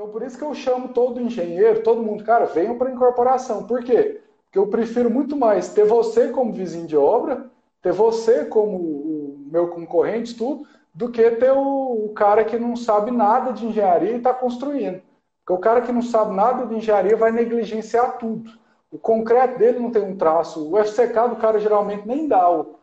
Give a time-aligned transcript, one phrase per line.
[0.00, 3.66] Então, por isso que eu chamo todo engenheiro, todo mundo, cara, venham para incorporação.
[3.66, 4.22] Por quê?
[4.44, 7.50] Porque eu prefiro muito mais ter você como vizinho de obra,
[7.82, 12.74] ter você como o meu concorrente, tudo, do que ter o, o cara que não
[12.76, 15.02] sabe nada de engenharia e está construindo.
[15.44, 18.50] Porque o cara que não sabe nada de engenharia vai negligenciar tudo.
[18.90, 20.66] O concreto dele não tem um traço.
[20.66, 22.74] O FCK do cara geralmente nem dá o,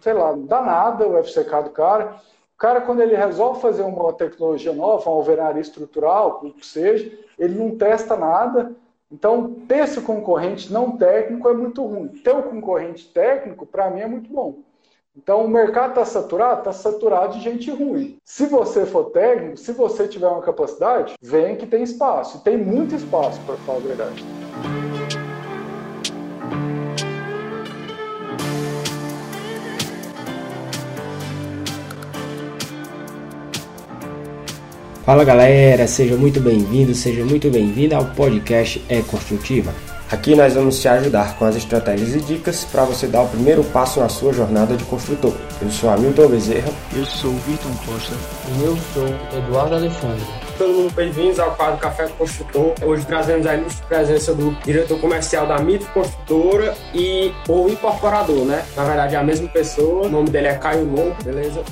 [0.00, 2.14] sei lá, não dá nada o FCK do cara.
[2.60, 7.58] Cara, quando ele resolve fazer uma tecnologia nova, uma alvenaria estrutural, o que seja, ele
[7.58, 8.76] não testa nada.
[9.10, 12.08] Então, ter esse concorrente não técnico é muito ruim.
[12.08, 14.58] Ter o concorrente técnico, para mim, é muito bom.
[15.16, 16.58] Então, o mercado está saturado?
[16.58, 18.18] Está saturado de gente ruim.
[18.22, 22.36] Se você for técnico, se você tiver uma capacidade, vem que tem espaço.
[22.36, 24.39] E tem muito espaço, para falar a verdade.
[35.04, 39.72] Fala galera, seja muito bem-vindo, seja muito bem-vinda ao podcast É Construtiva.
[40.10, 43.64] Aqui nós vamos te ajudar com as estratégias e dicas para você dar o primeiro
[43.64, 45.32] passo na sua jornada de construtor.
[45.62, 46.70] Eu sou Hamilton Bezerra.
[46.94, 48.14] Eu sou Vitor Costa.
[48.48, 49.06] E eu sou
[49.38, 50.22] Eduardo Alexandre.
[50.58, 52.74] Todo mundo bem-vindos ao quadro Café Construtor.
[52.82, 58.64] Hoje trazemos a ilustre presença do diretor comercial da Mito Construtora e o incorporador, né?
[58.76, 61.62] Na verdade é a mesma pessoa, o nome dele é Caio Lobo, beleza?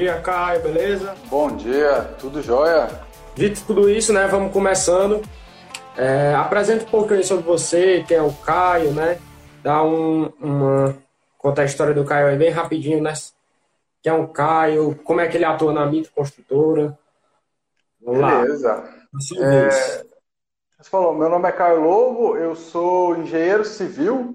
[0.00, 1.14] Dia, Caio, beleza?
[1.26, 2.88] Bom dia, tudo jóia?
[3.34, 5.20] Dito tudo isso, né, vamos começando.
[5.94, 9.18] É, apresenta um pouquinho sobre você, quem é o Caio, né?
[9.62, 10.96] Dá um, uma...
[11.36, 13.12] Conta a história do Caio aí bem rapidinho, né?
[14.02, 16.98] Quem é o Caio, como é que ele atua na Mito Construtora.
[18.00, 18.76] Vamos Beleza.
[18.76, 18.88] lá.
[19.38, 19.68] É,
[20.78, 24.34] você falou, meu nome é Caio Lobo, eu sou engenheiro civil,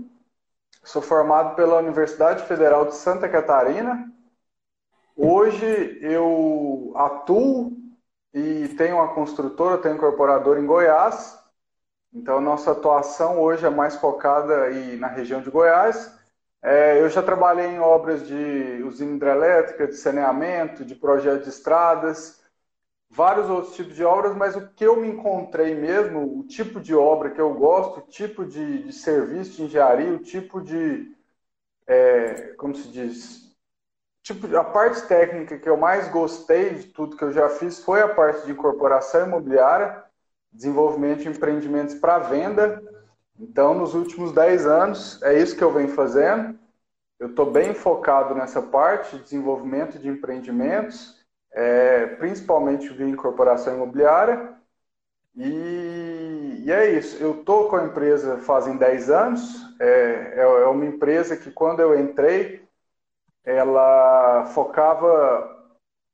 [0.84, 4.14] sou formado pela Universidade Federal de Santa Catarina,
[5.16, 7.72] Hoje eu atuo
[8.34, 11.40] e tenho uma construtora, tenho um incorporador em Goiás.
[12.14, 16.14] Então, nossa atuação hoje é mais focada aí na região de Goiás.
[16.62, 22.44] É, eu já trabalhei em obras de usina hidrelétrica, de saneamento, de projeto de estradas,
[23.10, 26.96] vários outros tipos de obras, mas o que eu me encontrei mesmo, o tipo de
[26.96, 31.16] obra que eu gosto, o tipo de, de serviço de engenharia, o tipo de,
[31.88, 33.45] é, como se diz,
[34.26, 38.02] tipo, a parte técnica que eu mais gostei de tudo que eu já fiz foi
[38.02, 40.04] a parte de incorporação imobiliária,
[40.52, 42.82] desenvolvimento de empreendimentos para venda.
[43.40, 46.58] Então, nos últimos 10 anos, é isso que eu venho fazendo.
[47.20, 54.56] Eu estou bem focado nessa parte, de desenvolvimento de empreendimentos, é, principalmente via incorporação imobiliária.
[55.36, 57.22] E, e é isso.
[57.22, 59.76] Eu estou com a empresa fazem 10 anos.
[59.80, 62.65] É, é, é uma empresa que, quando eu entrei,
[63.46, 65.56] ela focava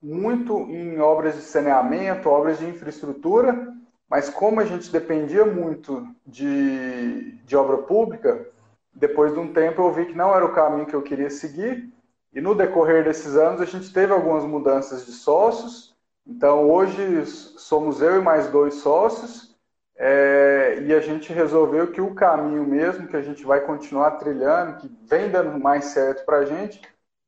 [0.01, 3.71] muito em obras de saneamento, obras de infraestrutura,
[4.09, 8.47] mas como a gente dependia muito de, de obra pública,
[8.93, 11.89] depois de um tempo eu vi que não era o caminho que eu queria seguir,
[12.33, 15.95] e no decorrer desses anos a gente teve algumas mudanças de sócios,
[16.27, 19.55] então hoje somos eu e mais dois sócios,
[19.95, 24.77] é, e a gente resolveu que o caminho mesmo que a gente vai continuar trilhando,
[24.77, 26.81] que vem dando mais certo para a gente,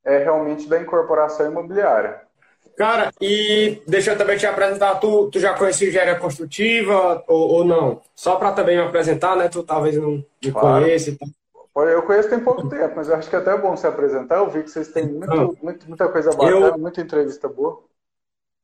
[0.05, 2.21] é realmente da incorporação imobiliária.
[2.75, 7.63] Cara, e deixa eu também te apresentar, tu, tu já conhecia engenharia construtiva ou, ou
[7.63, 8.01] não?
[8.15, 9.47] Só para também me apresentar, né?
[9.47, 10.83] Tu talvez não me claro.
[10.83, 11.15] conheça.
[11.75, 14.37] Eu conheço tem pouco tempo, mas eu acho que é até bom se apresentar.
[14.37, 16.77] Eu vi que vocês têm muito, muito, muita coisa bacana, eu...
[16.77, 17.79] muita entrevista boa.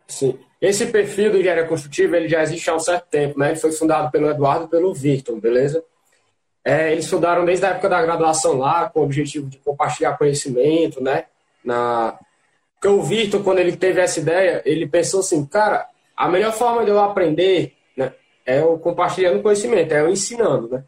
[0.07, 0.39] Sim.
[0.59, 3.51] Esse perfil do engenharia construtiva ele já existe há um certo tempo, né?
[3.51, 5.83] Ele foi fundado pelo Eduardo e pelo Victor, beleza?
[6.63, 11.01] É, eles estudaram desde a época da graduação lá, com o objetivo de compartilhar conhecimento,
[11.01, 11.25] né?
[11.63, 12.17] Na...
[12.75, 16.83] Porque o Victor, quando ele teve essa ideia, ele pensou assim, cara, a melhor forma
[16.83, 18.13] de eu aprender né,
[18.45, 20.83] é eu compartilhando conhecimento, é eu ensinando, né?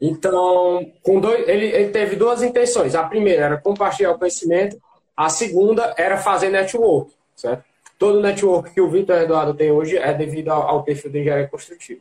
[0.00, 2.94] Então, com dois, ele, ele teve duas intenções.
[2.94, 4.80] A primeira era compartilhar o conhecimento,
[5.14, 7.64] a segunda era fazer network, certo?
[7.98, 11.48] Todo network que o Vitor Eduardo tem hoje é devido ao, ao perfil de engenharia
[11.48, 12.00] construtiva.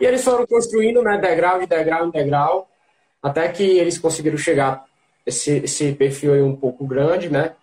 [0.00, 2.68] E eles foram construindo, né, degrau de degrau em degrau,
[3.22, 4.84] até que eles conseguiram chegar
[5.26, 7.54] esse, esse perfil aí um pouco grande, né?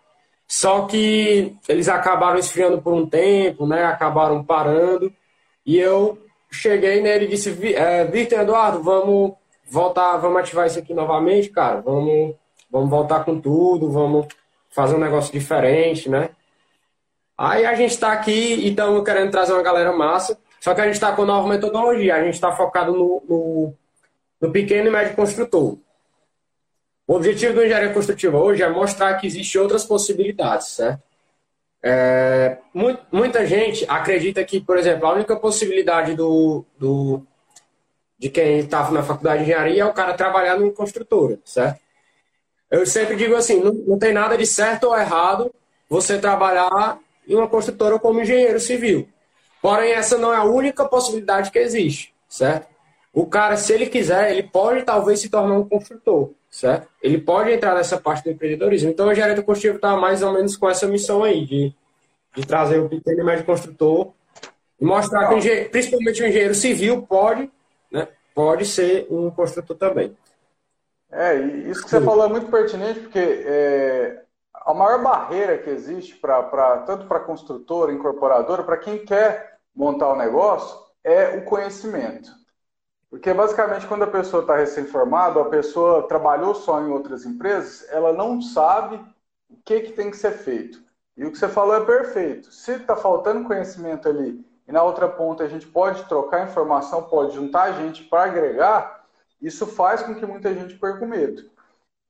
[0.47, 3.83] Só que eles acabaram esfriando por um tempo, né?
[3.83, 5.11] Acabaram parando.
[5.65, 6.17] E eu
[6.49, 9.33] cheguei nele e disse, é, Victor Eduardo, vamos
[9.69, 11.81] voltar, vamos ativar isso aqui novamente, cara.
[11.81, 12.35] Vamos,
[12.71, 14.27] vamos voltar com tudo, vamos
[14.69, 16.29] fazer um negócio diferente, né?
[17.37, 20.39] Aí a gente está aqui e estamos querendo trazer uma galera massa.
[20.67, 23.73] Só que a gente está com nova metodologia, a gente está focado no, no,
[24.41, 25.77] no, pequeno e médio construtor.
[27.07, 31.01] O objetivo da engenharia construtiva hoje é mostrar que existem outras possibilidades, certo?
[31.81, 32.57] É,
[33.09, 37.25] muita gente acredita que, por exemplo, a única possibilidade do, do
[38.19, 41.79] de quem está na faculdade de engenharia é o cara trabalhar numa construtora, certo?
[42.69, 45.49] Eu sempre digo assim, não, não tem nada de certo ou errado
[45.89, 49.07] você trabalhar em uma construtora como engenheiro civil.
[49.61, 52.67] Porém, essa não é a única possibilidade que existe, certo?
[53.13, 56.87] O cara, se ele quiser, ele pode talvez se tornar um construtor, certo?
[57.01, 58.89] Ele pode entrar nessa parte do empreendedorismo.
[58.89, 61.73] Então, o engenharia construtivo está mais ou menos com essa missão aí, de,
[62.35, 64.11] de trazer o pequeno e médio construtor
[64.79, 67.49] e mostrar que, principalmente o engenheiro civil, pode,
[67.91, 70.15] né, pode ser um construtor também.
[71.11, 74.21] É, isso que você falou é muito pertinente, porque é,
[74.67, 80.13] a maior barreira que existe para tanto para construtora, incorporadora, para quem quer montar o
[80.13, 82.29] um negócio, é o conhecimento.
[83.09, 88.11] Porque basicamente quando a pessoa está recém-formada, a pessoa trabalhou só em outras empresas, ela
[88.11, 88.97] não sabe
[89.49, 90.83] o que, que tem que ser feito.
[91.15, 92.51] E o que você falou é perfeito.
[92.51, 97.33] Se está faltando conhecimento ali e na outra ponta a gente pode trocar informação, pode
[97.33, 99.05] juntar gente para agregar,
[99.41, 101.49] isso faz com que muita gente perca o medo.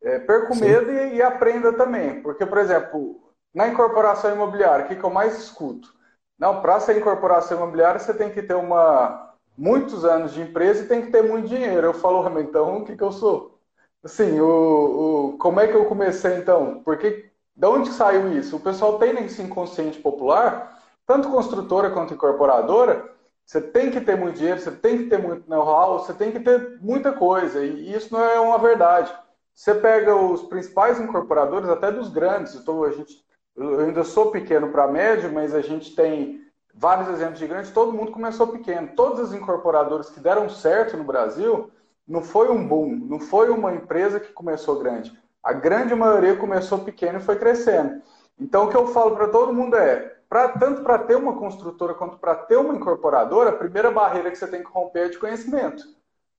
[0.07, 2.21] É, perca o medo e, e, aprenda também.
[2.21, 3.21] Porque, por exemplo,
[3.53, 5.93] na incorporação imobiliária, o que, que eu mais escuto?
[6.39, 10.87] Não, para ser incorporação imobiliária, você tem que ter uma muitos anos de empresa e
[10.87, 11.87] tem que ter muito dinheiro.
[11.87, 13.59] Eu falo, ah, então, o que, que eu sou?
[14.03, 16.81] Assim, o, o, como é que eu comecei então?
[16.85, 18.55] Porque de onde saiu isso?
[18.55, 23.11] O pessoal tem nesse inconsciente popular, tanto construtora quanto incorporadora,
[23.45, 26.39] você tem que ter muito dinheiro, você tem que ter muito know-how, você tem que
[26.39, 27.63] ter muita coisa.
[27.65, 29.11] E isso não é uma verdade.
[29.57, 33.25] Você pega os principais incorporadores, até dos grandes, então a gente,
[33.55, 36.41] eu ainda sou pequeno para médio, mas a gente tem
[36.75, 38.89] vários exemplos de grandes, todo mundo começou pequeno.
[38.95, 41.71] Todos os incorporadores que deram certo no Brasil,
[42.07, 45.11] não foi um boom, não foi uma empresa que começou grande.
[45.41, 47.99] A grande maioria começou pequeno e foi crescendo.
[48.39, 51.95] Então o que eu falo para todo mundo é, pra, tanto para ter uma construtora
[51.95, 55.17] quanto para ter uma incorporadora, a primeira barreira que você tem que romper é de
[55.17, 55.83] conhecimento.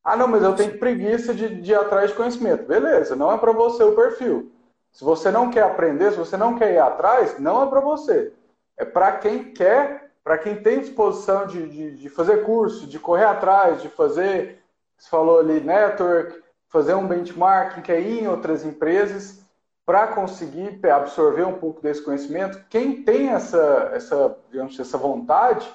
[0.09, 2.65] Ah, não, mas eu tenho preguiça de, de ir atrás de conhecimento.
[2.65, 4.51] Beleza, não é para você o perfil.
[4.91, 8.33] Se você não quer aprender, se você não quer ir atrás, não é para você.
[8.79, 13.27] É para quem quer, para quem tem disposição de, de, de, fazer curso, de correr
[13.27, 14.63] atrás, de fazer,
[14.97, 19.43] você falou ali, network, fazer um benchmarking, quer ir em outras empresas
[19.85, 22.65] para conseguir absorver um pouco desse conhecimento.
[22.71, 25.71] Quem tem essa, essa, digamos, essa vontade,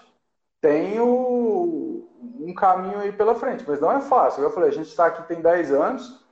[0.59, 1.07] tem o,
[2.43, 4.43] um caminho aí pela frente, mas não é fácil.
[4.43, 6.23] Eu falei, a gente está aqui tem 10 anos,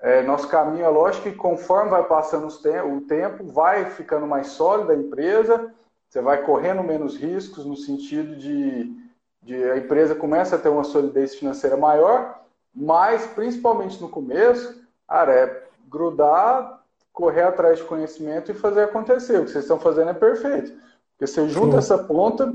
[0.00, 4.48] é, nosso caminho é lógico que conforme vai passando te o tempo, vai ficando mais
[4.48, 5.72] sólida a empresa,
[6.08, 8.94] você vai correndo menos riscos no sentido de,
[9.42, 12.40] de a empresa começa a ter uma solidez financeira maior,
[12.74, 16.82] mas principalmente no começo, cara, é grudar,
[17.12, 19.38] correr atrás de conhecimento e fazer acontecer.
[19.38, 20.72] O que vocês estão fazendo é perfeito.
[21.12, 21.78] Porque você junta Sim.
[21.78, 22.52] essa ponta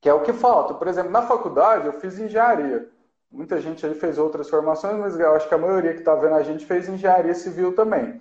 [0.00, 0.74] que é o que falta.
[0.74, 2.88] Por exemplo, na faculdade eu fiz engenharia.
[3.30, 6.34] Muita gente aí fez outras formações, mas eu acho que a maioria que está vendo
[6.34, 8.20] a gente fez engenharia civil também.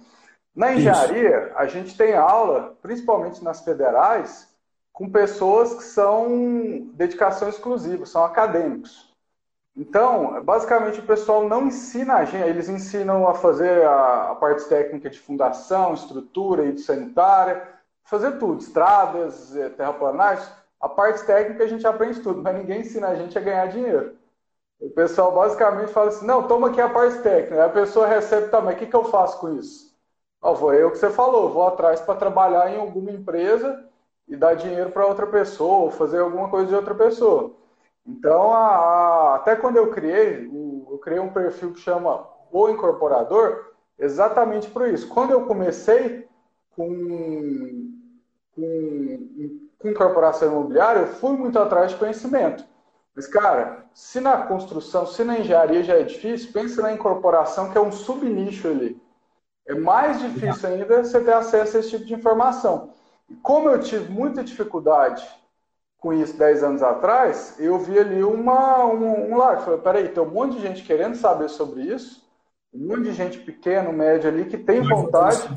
[0.53, 1.57] Na engenharia, Isso.
[1.57, 4.51] a gente tem aula, principalmente nas federais,
[4.91, 9.13] com pessoas que são dedicação exclusiva, são acadêmicos.
[9.75, 14.67] Então, basicamente, o pessoal não ensina a gente, eles ensinam a fazer a, a parte
[14.67, 17.61] técnica de fundação, estrutura e sanitária,
[18.03, 20.43] fazer tudo, estradas, eh, terraplanagem,
[20.79, 24.15] a parte técnica a gente aprende tudo, mas ninguém ensina a gente a ganhar dinheiro.
[24.79, 27.55] O pessoal basicamente fala assim: não, toma aqui a parte técnica.
[27.55, 29.95] Aí a pessoa recebe, tá, mas o que, que eu faço com isso?
[30.41, 33.83] Ó, vou eu que você falou, vou atrás para trabalhar em alguma empresa
[34.27, 37.55] e dar dinheiro para outra pessoa, ou fazer alguma coisa de outra pessoa.
[38.05, 43.73] Então, a, a, até quando eu criei, eu criei um perfil que chama O Incorporador,
[43.97, 45.07] exatamente por isso.
[45.09, 46.27] Quando eu comecei
[46.75, 47.89] com,
[48.55, 52.63] com com corporação imobiliária, eu fui muito atrás de conhecimento.
[53.15, 57.77] Mas, cara, se na construção, se na engenharia já é difícil, pense na incorporação, que
[57.77, 59.01] é um subnicho ali.
[59.67, 62.93] É mais difícil ainda você ter acesso a esse tipo de informação.
[63.29, 65.27] E como eu tive muita dificuldade
[65.97, 69.63] com isso 10 anos atrás, eu vi ali uma, um, um lado.
[69.63, 72.23] Falei, peraí, tem um monte de gente querendo saber sobre isso,
[72.73, 75.49] um monte de gente pequeno, médio ali, que tem vontade,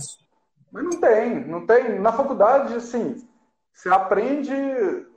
[0.73, 1.99] mas não tem, não tem.
[1.99, 3.29] Na faculdade, assim,
[3.73, 4.53] você aprende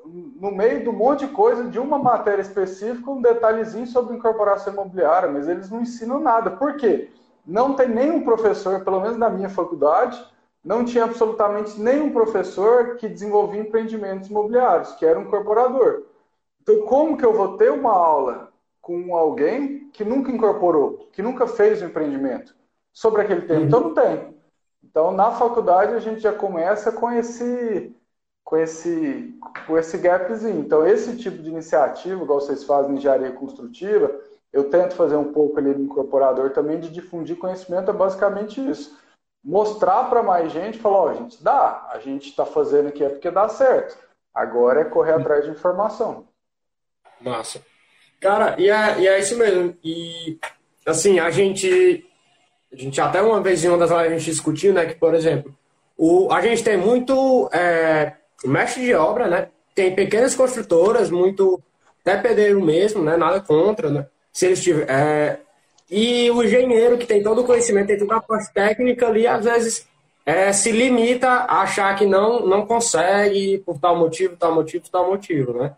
[0.05, 5.29] no meio do monte de coisa de uma matéria específica um detalhezinho sobre incorporação imobiliária,
[5.29, 6.51] mas eles não ensinam nada.
[6.51, 7.09] Por quê?
[7.45, 10.23] Não tem nenhum professor, pelo menos na minha faculdade,
[10.63, 16.03] não tinha absolutamente nenhum professor que desenvolvia empreendimentos imobiliários, que era um incorporador.
[16.61, 21.45] Então, como que eu vou ter uma aula com alguém que nunca incorporou, que nunca
[21.47, 22.55] fez o um empreendimento?
[22.93, 23.65] sobre aquele tema.
[23.65, 24.35] Então não tem.
[24.83, 27.93] Então na faculdade a gente já começa com esse
[28.43, 29.33] com esse
[29.65, 30.59] com esse gapzinho.
[30.59, 34.13] Então esse tipo de iniciativa, igual vocês fazem em engenharia construtiva,
[34.51, 38.97] eu tento fazer um pouco ali no incorporador também de difundir conhecimento, é basicamente isso.
[39.43, 43.09] Mostrar para mais gente, falar, ó, oh, gente, dá, a gente está fazendo aqui é
[43.09, 43.97] porque dá certo.
[44.33, 46.27] Agora é correr atrás de informação.
[47.19, 47.61] Massa.
[48.19, 49.75] Cara, e é, e é isso mesmo.
[49.83, 50.39] E,
[50.85, 52.05] assim, a gente.
[52.71, 54.85] A gente até uma vez em uma das lives a gente discutiu, né?
[54.85, 55.53] Que, por exemplo,
[55.95, 59.49] o, a gente tem muito é, mestre de obra, né?
[59.75, 61.61] Tem pequenas construtoras, muito.
[62.01, 63.15] Até pedreiro mesmo, né?
[63.15, 64.07] Nada contra, né?
[64.31, 64.87] Se eles tiverem.
[64.89, 65.39] É,
[65.89, 69.45] e o engenheiro que tem todo o conhecimento, tem toda a parte técnica ali, às
[69.45, 69.87] vezes
[70.25, 75.09] é, se limita a achar que não, não consegue por tal motivo, tal motivo, tal
[75.09, 75.75] motivo, né?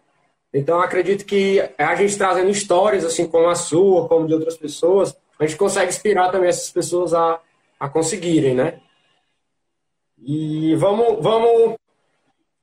[0.53, 5.15] Então, acredito que a gente trazendo histórias, assim como a sua, como de outras pessoas,
[5.38, 7.39] a gente consegue inspirar também essas pessoas a,
[7.79, 8.79] a conseguirem, né?
[10.17, 11.75] E vamos, vamos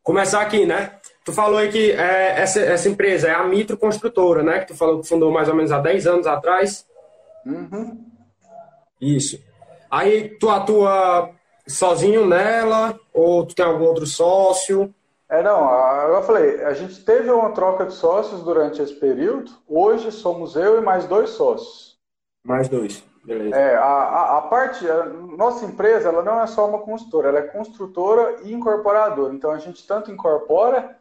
[0.02, 0.98] começar aqui, né?
[1.24, 4.60] Tu falou aí que é, essa, essa empresa é a Mitro Construtora, né?
[4.60, 6.86] Que tu falou que fundou mais ou menos há 10 anos atrás.
[7.46, 8.04] Uhum.
[9.00, 9.38] Isso.
[9.90, 11.30] Aí tu atua
[11.66, 14.92] sozinho nela ou tu tem algum outro sócio?
[15.28, 15.66] É, não,
[16.08, 20.76] eu falei, a gente teve uma troca de sócios durante esse período, hoje somos eu
[20.78, 21.96] e mais dois sócios.
[22.44, 23.56] Mais dois, beleza.
[23.56, 27.42] É, a, a, parte, a nossa empresa, ela não é só uma construtora, ela é
[27.42, 30.96] construtora e incorporadora, então a gente tanto incorpora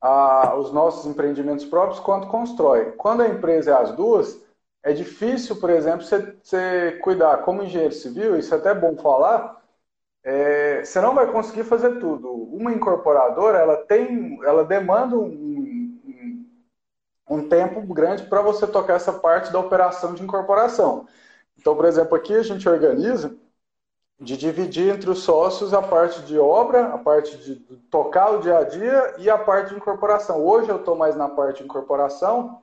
[0.00, 2.92] a, os nossos empreendimentos próprios quanto constrói.
[2.92, 4.40] Quando a empresa é as duas,
[4.82, 9.60] é difícil, por exemplo, você, você cuidar como engenheiro civil, isso é até bom falar,
[10.22, 12.30] é, você não vai conseguir fazer tudo.
[12.32, 16.46] Uma incorporadora, ela tem, ela demanda um, um,
[17.28, 21.06] um tempo grande para você tocar essa parte da operação de incorporação.
[21.66, 23.36] Então, por exemplo, aqui a gente organiza
[24.20, 27.56] de dividir entre os sócios a parte de obra, a parte de
[27.90, 30.46] tocar o dia a dia e a parte de incorporação.
[30.46, 32.62] Hoje eu estou mais na parte de incorporação,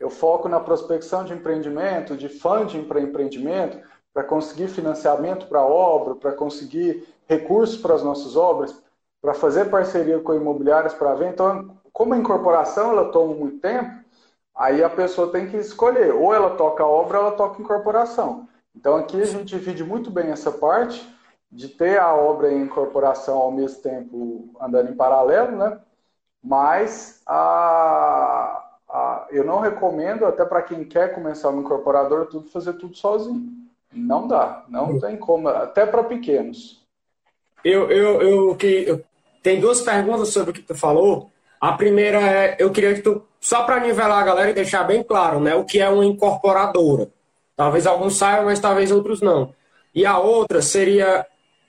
[0.00, 3.78] eu foco na prospecção de empreendimento, de funding para empreendimento,
[4.12, 8.76] para conseguir financiamento para obra, para conseguir recursos para as nossas obras,
[9.22, 11.28] para fazer parceria com imobiliárias para ver.
[11.28, 13.99] Então, como a incorporação ela toma muito tempo,
[14.60, 18.46] aí a pessoa tem que escolher, ou ela toca a obra ou ela toca incorporação.
[18.76, 21.02] Então, aqui a gente divide muito bem essa parte
[21.50, 25.80] de ter a obra em incorporação ao mesmo tempo andando em paralelo, né?
[26.44, 32.74] Mas a, a, eu não recomendo, até para quem quer começar uma incorporadora, tudo fazer
[32.74, 33.48] tudo sozinho.
[33.90, 36.84] Não dá, não tem como, até para pequenos.
[37.64, 39.02] Eu, eu, eu, que, eu,
[39.42, 41.30] tem duas perguntas sobre o que tu falou.
[41.60, 45.02] A primeira é, eu queria que tu, só para nivelar a galera e deixar bem
[45.02, 47.08] claro, né, o que é uma incorporadora.
[47.54, 49.52] Talvez alguns saibam, mas talvez outros não.
[49.94, 51.26] E a outra seria,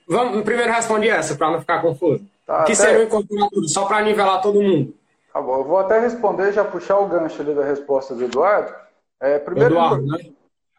[0.08, 2.24] vamos, primeiro responde essa, para não ficar confuso.
[2.46, 2.74] Tá, o que até...
[2.74, 4.94] seria uma incorporadora, só para nivelar todo mundo.
[5.32, 8.74] Tá bom, eu vou até responder, já puxar o gancho ali da resposta do Eduardo.
[9.20, 10.18] É, primeiro, Eduardo, né?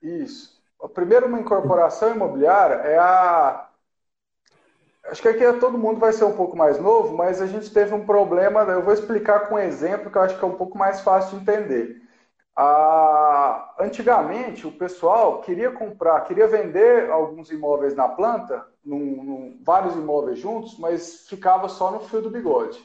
[0.01, 0.53] Isso.
[0.93, 3.67] Primeiro, uma incorporação imobiliária é a.
[5.05, 7.93] Acho que aqui todo mundo vai ser um pouco mais novo, mas a gente teve
[7.93, 8.61] um problema.
[8.61, 11.37] Eu vou explicar com um exemplo que eu acho que é um pouco mais fácil
[11.37, 12.01] de entender.
[12.55, 19.95] Ah, antigamente, o pessoal queria comprar, queria vender alguns imóveis na planta, num, num, vários
[19.95, 22.79] imóveis juntos, mas ficava só no fio do bigode.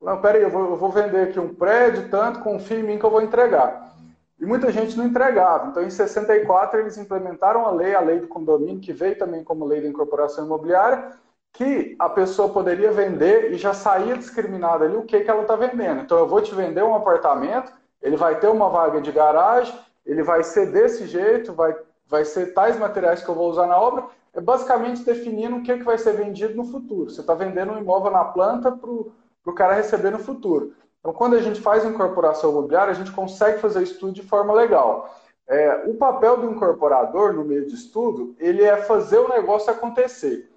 [0.00, 3.04] Não, peraí, eu vou, eu vou vender aqui um prédio, tanto, confia em mim que
[3.04, 3.92] eu vou entregar.
[4.40, 5.68] E muita gente não entregava.
[5.68, 9.64] Então, em 64, eles implementaram a lei, a lei do condomínio, que veio também como
[9.64, 11.12] lei da incorporação imobiliária,
[11.52, 15.54] que a pessoa poderia vender e já saía discriminada ali o que, que ela está
[15.54, 16.00] vendendo.
[16.00, 20.22] Então, eu vou te vender um apartamento, ele vai ter uma vaga de garagem, ele
[20.22, 24.04] vai ser desse jeito, vai, vai ser tais materiais que eu vou usar na obra.
[24.34, 27.10] É basicamente definindo o que, que vai ser vendido no futuro.
[27.10, 30.72] Você está vendendo um imóvel na planta para o cara receber no futuro.
[31.00, 34.54] Então, quando a gente faz incorporação imobiliária, a gente consegue fazer isso tudo de forma
[34.54, 35.14] legal.
[35.46, 40.51] É, o papel do incorporador no meio de estudo, ele é fazer o negócio acontecer.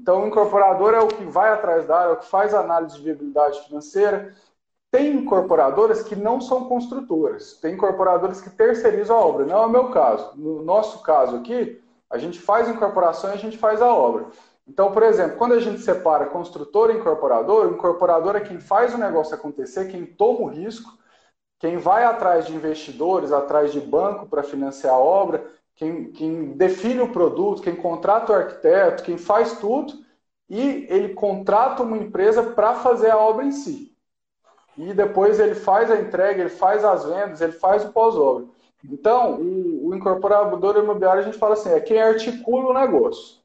[0.00, 2.96] Então, o incorporador é o que vai atrás da área, é o que faz análise
[2.96, 4.34] de viabilidade financeira.
[4.90, 9.44] Tem incorporadoras que não são construtoras, tem incorporadoras que terceirizam a obra.
[9.44, 10.32] Não é o meu caso.
[10.36, 14.24] No nosso caso aqui, a gente faz incorporação e a gente faz a obra.
[14.66, 18.94] Então, por exemplo, quando a gente separa construtor e incorporador, o incorporador é quem faz
[18.94, 20.90] o negócio acontecer, quem toma o risco,
[21.58, 25.44] quem vai atrás de investidores, atrás de banco para financiar a obra,
[25.76, 29.94] quem, quem define o produto, quem contrata o arquiteto, quem faz tudo,
[30.48, 33.96] e ele contrata uma empresa para fazer a obra em si.
[34.76, 38.46] E depois ele faz a entrega, ele faz as vendas, ele faz o pós-obra.
[38.84, 43.38] Então, o, o, incorporador imobiliário, a gente fala assim, é quem articula o negócio,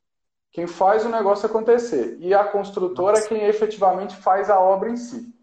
[0.52, 2.18] quem faz o negócio acontecer.
[2.20, 5.34] E a construtora é quem efetivamente faz a obra em si.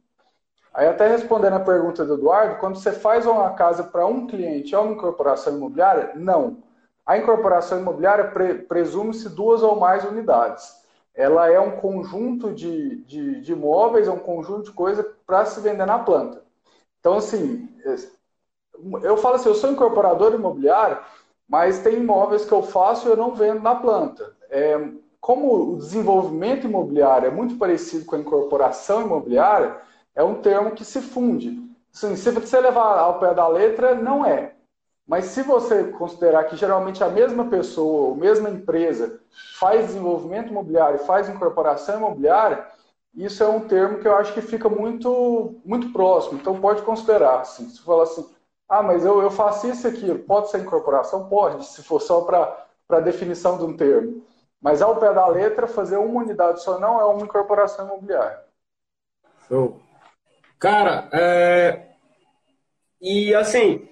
[0.73, 4.75] Aí até respondendo a pergunta do Eduardo, quando você faz uma casa para um cliente,
[4.75, 6.13] é uma incorporação imobiliária?
[6.15, 6.63] Não.
[7.05, 10.81] A incorporação imobiliária pre presume-se duas ou mais unidades.
[11.15, 15.61] Ela é um conjunto de, de, de imóveis, é um conjunto de coisas para se
[15.61, 16.43] vender na planta.
[17.01, 17.69] Então, assim,
[19.03, 20.99] eu falo assim, eu sou incorporador imobiliário,
[21.49, 24.35] mas tem imóveis que eu faço e eu não vendo na planta.
[24.51, 24.79] É,
[25.21, 29.77] como o desenvolvimento imobiliário é muito parecido com a incorporação imobiliária,
[30.15, 31.61] é um termo que se funde.
[31.95, 34.52] Assim, se você levar ao pé da letra, não é.
[35.13, 39.21] Mas se você considerar que geralmente a mesma pessoa, a mesma empresa
[39.59, 42.67] faz desenvolvimento imobiliário, faz incorporação imobiliária,
[43.15, 46.39] isso é um termo que eu acho que fica muito, muito próximo.
[46.41, 47.41] Então pode considerar.
[47.41, 48.27] Assim, se falar assim,
[48.67, 51.29] ah, mas eu, eu faço isso e aquilo, pode ser incorporação?
[51.29, 54.25] Pode, se for só para a definição de um termo.
[54.63, 58.41] Mas ao pé da letra, fazer uma unidade só não é uma incorporação imobiliária.
[59.47, 59.79] Show.
[60.59, 61.91] Cara, é...
[62.99, 63.92] e assim,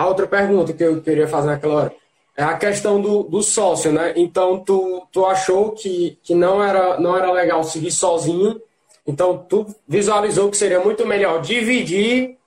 [0.00, 1.94] a outra pergunta que eu queria fazer naquela hora
[2.34, 4.14] é a questão do, do sócio, né?
[4.16, 8.58] Então, tu, tu achou que, que não, era, não era legal seguir sozinho,
[9.06, 12.38] então tu visualizou que seria muito melhor dividir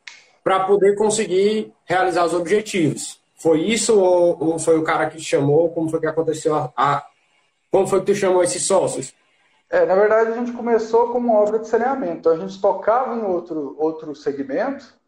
[0.43, 3.19] para poder conseguir realizar os objetivos.
[3.35, 5.69] Foi isso ou, ou, foi o cara que te chamou?
[5.69, 6.55] Como foi que aconteceu?
[6.55, 7.05] A, a,
[7.69, 9.13] como foi que tu chamou esses sócios?
[9.69, 12.29] É, na verdade, a gente começou como uma obra de saneamento.
[12.29, 15.02] A gente tocava em outro, outro segmento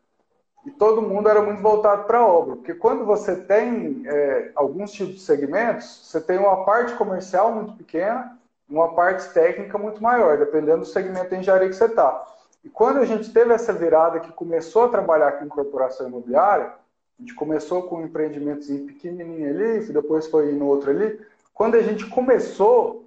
[0.66, 2.56] e todo mundo era muito voltado para a obra.
[2.56, 7.74] Porque quando você tem é, alguns tipos de segmentos, você tem uma parte comercial muito
[7.74, 8.36] pequena
[8.70, 12.26] uma parte técnica muito maior, dependendo do segmento de engenharia que você está.
[12.64, 16.74] E quando a gente teve essa virada que começou a trabalhar com incorporação imobiliária,
[17.18, 21.20] a gente começou com um empreendimentos pequenininho ali, depois foi no outro ali.
[21.54, 23.06] Quando a gente começou,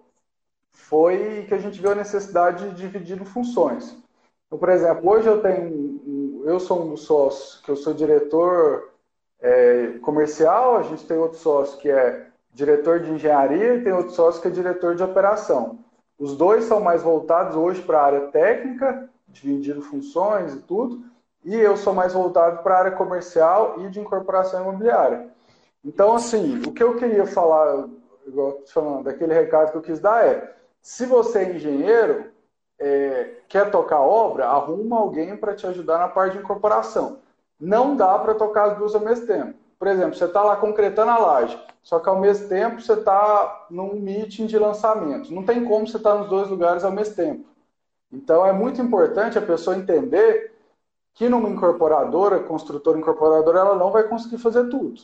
[0.72, 3.96] foi que a gente viu a necessidade de dividir funções.
[4.46, 6.00] Então, por exemplo, hoje eu tenho,
[6.44, 8.90] eu sou um dos sócios, que eu sou diretor
[9.40, 14.12] é, comercial, a gente tem outro sócio que é diretor de engenharia e tem outro
[14.12, 15.78] sócio que é diretor de operação.
[16.18, 21.02] Os dois são mais voltados hoje para a área técnica, dividindo funções e tudo,
[21.44, 25.28] e eu sou mais voltado para a área comercial e de incorporação imobiliária.
[25.84, 27.88] Então, assim, o que eu queria falar,
[28.26, 32.24] igual falando, daquele recado que eu quis dar é, se você é engenheiro,
[32.78, 37.18] é, quer tocar obra, arruma alguém para te ajudar na parte de incorporação.
[37.60, 39.54] Não dá para tocar as duas ao mesmo tempo.
[39.78, 43.66] Por exemplo, você está lá concretando a laje, só que ao mesmo tempo você está
[43.70, 45.32] num meeting de lançamento.
[45.32, 47.44] Não tem como você estar tá nos dois lugares ao mesmo tempo.
[48.12, 50.54] Então é muito importante a pessoa entender
[51.14, 55.02] que numa incorporadora, construtora incorporadora, ela não vai conseguir fazer tudo.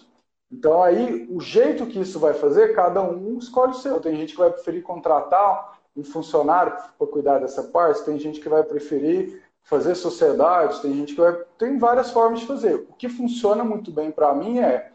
[0.50, 4.00] Então aí o jeito que isso vai fazer, cada um escolhe o seu.
[4.00, 8.48] Tem gente que vai preferir contratar um funcionário para cuidar dessa parte, tem gente que
[8.48, 11.33] vai preferir fazer sociedade, tem gente que vai.
[11.59, 12.74] Tem várias formas de fazer.
[12.74, 14.92] O que funciona muito bem para mim é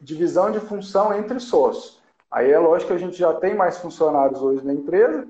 [0.00, 2.00] divisão de função entre sócios.
[2.30, 5.26] Aí é lógico que a gente já tem mais funcionários hoje na empresa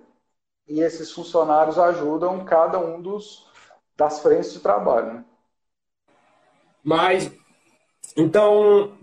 [0.66, 3.50] e esses funcionários ajudam cada um dos
[3.96, 5.14] das frentes de trabalho.
[5.14, 5.24] Né?
[6.82, 7.30] Mas
[8.16, 8.96] então,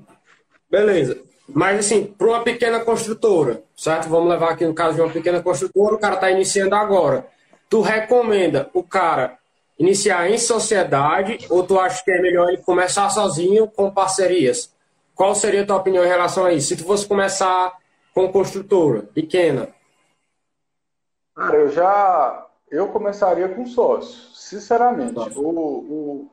[0.70, 1.29] beleza.
[1.54, 4.08] Mas, assim, para uma pequena construtora, certo?
[4.10, 7.28] Vamos levar aqui no caso de uma pequena construtora, o cara está iniciando agora.
[7.70, 9.38] Tu recomenda o cara
[9.78, 14.74] iniciar em sociedade ou tu acha que é melhor ele começar sozinho com parcerias?
[15.16, 16.70] Qual seria a tua opinião em relação a isso?
[16.70, 17.78] Se tu fosse começar
[18.14, 19.70] com construtora pequena.
[21.36, 25.18] Cara, eu já eu começaria com sócio, sinceramente.
[25.38, 26.32] O, o,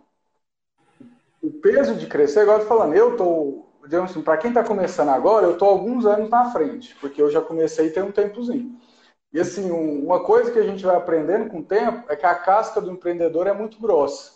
[1.43, 5.47] o peso de crescer, tô falando, eu tô digamos assim, para quem está começando agora,
[5.47, 8.79] eu estou alguns anos na frente, porque eu já comecei tem um tempozinho.
[9.33, 12.35] E assim, uma coisa que a gente vai aprendendo com o tempo é que a
[12.35, 14.33] casca do empreendedor é muito grossa.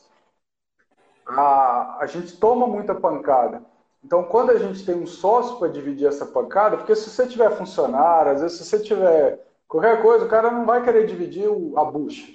[1.27, 3.63] A, a gente toma muita pancada.
[4.05, 7.51] Então, quando a gente tem um sócio para dividir essa pancada, porque se você tiver
[7.57, 11.85] funcionário, às vezes se você tiver qualquer coisa, o cara não vai querer dividir a
[11.85, 12.27] bucha.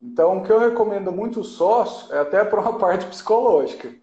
[0.00, 3.94] Então, o que eu recomendo muito o sócio é até para uma parte psicológica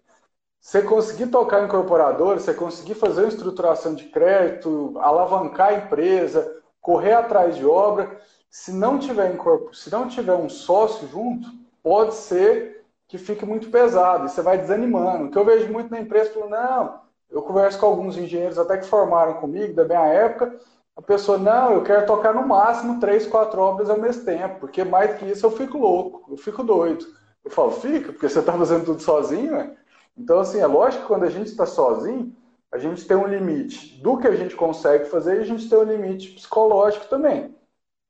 [0.60, 7.12] você conseguir tocar incorporador, você conseguir fazer uma estruturação de crédito, alavancar a empresa, correr
[7.12, 8.18] atrás de obra,
[8.50, 9.74] se não tiver incorpor...
[9.74, 11.48] se não tiver um sócio junto,
[11.82, 15.26] pode ser que fique muito pesado e você vai desanimando.
[15.26, 18.78] O que eu vejo muito na empresa, falando, não, eu converso com alguns engenheiros até
[18.78, 20.58] que formaram comigo da minha época,
[20.96, 24.82] a pessoa, não, eu quero tocar no máximo três, quatro obras ao mesmo tempo, porque
[24.82, 27.04] mais que isso eu fico louco, eu fico doido.
[27.44, 29.76] Eu falo, fica, porque você está fazendo tudo sozinho, né?
[30.16, 32.34] Então, assim, é lógico que quando a gente está sozinho,
[32.72, 35.78] a gente tem um limite do que a gente consegue fazer e a gente tem
[35.78, 37.54] um limite psicológico também.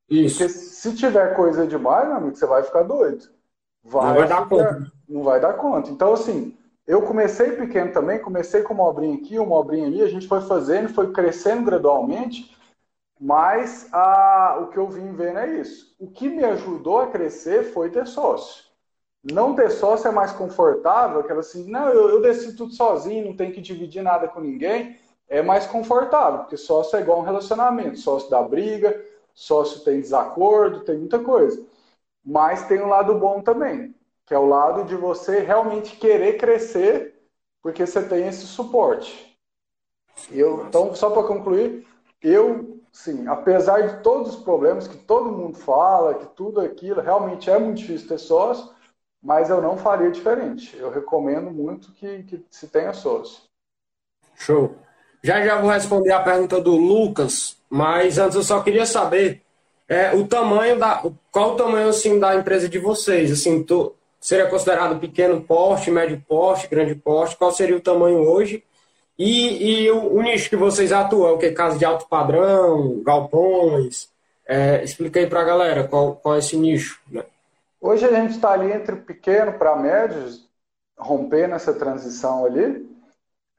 [0.09, 0.37] Isso.
[0.37, 3.25] Porque se tiver coisa demais, meu amigo, você vai ficar doido.
[3.83, 4.91] Vai não vai dar conta.
[5.07, 5.89] Não vai dar conta.
[5.91, 10.07] Então, assim, eu comecei pequeno também, comecei com uma obrinha aqui, uma obrinha ali, a
[10.07, 12.55] gente foi fazendo, foi crescendo gradualmente,
[13.19, 13.89] mas
[14.61, 15.93] o que eu vim vendo é isso.
[15.99, 18.66] O que me ajudou a crescer foi ter sócio.
[19.31, 23.35] Não ter sócio é mais confortável, aquela assim, não, eu, eu decido tudo sozinho, não
[23.35, 24.97] tenho que dividir nada com ninguém.
[25.27, 27.99] É mais confortável, porque sócio é igual um relacionamento.
[27.99, 31.61] Sócio dá briga, sócio tem desacordo, tem muita coisa.
[32.23, 33.93] Mas tem um lado bom também,
[34.25, 37.15] que é o lado de você realmente querer crescer,
[37.61, 39.37] porque você tem esse suporte.
[40.31, 41.85] Eu, então, só para concluir,
[42.21, 47.49] eu, sim, apesar de todos os problemas que todo mundo fala, que tudo aquilo, realmente
[47.49, 48.76] é muito difícil ter sócio,
[49.21, 50.75] mas eu não faria diferente.
[50.77, 53.43] Eu recomendo muito que, que se tenha sócio.
[54.35, 54.75] Show.
[55.23, 59.41] Já já vou responder a pergunta do Lucas, mas antes eu só queria saber
[59.87, 61.03] é, o tamanho da.
[61.31, 63.31] Qual o tamanho assim, da empresa de vocês?
[63.31, 67.35] Assim, tu, seria considerado pequeno porte, médio porte, grande porte?
[67.35, 68.63] Qual seria o tamanho hoje?
[69.17, 71.51] E, e o, o, nicho que vocês atuam, o que?
[71.51, 74.09] Casa de alto padrão, galpões?
[74.47, 76.99] É, explica aí para a galera qual, qual é esse nicho.
[77.09, 77.23] Né?
[77.79, 80.49] Hoje a gente está ali entre pequeno para médios,
[80.97, 82.87] romper nessa transição ali.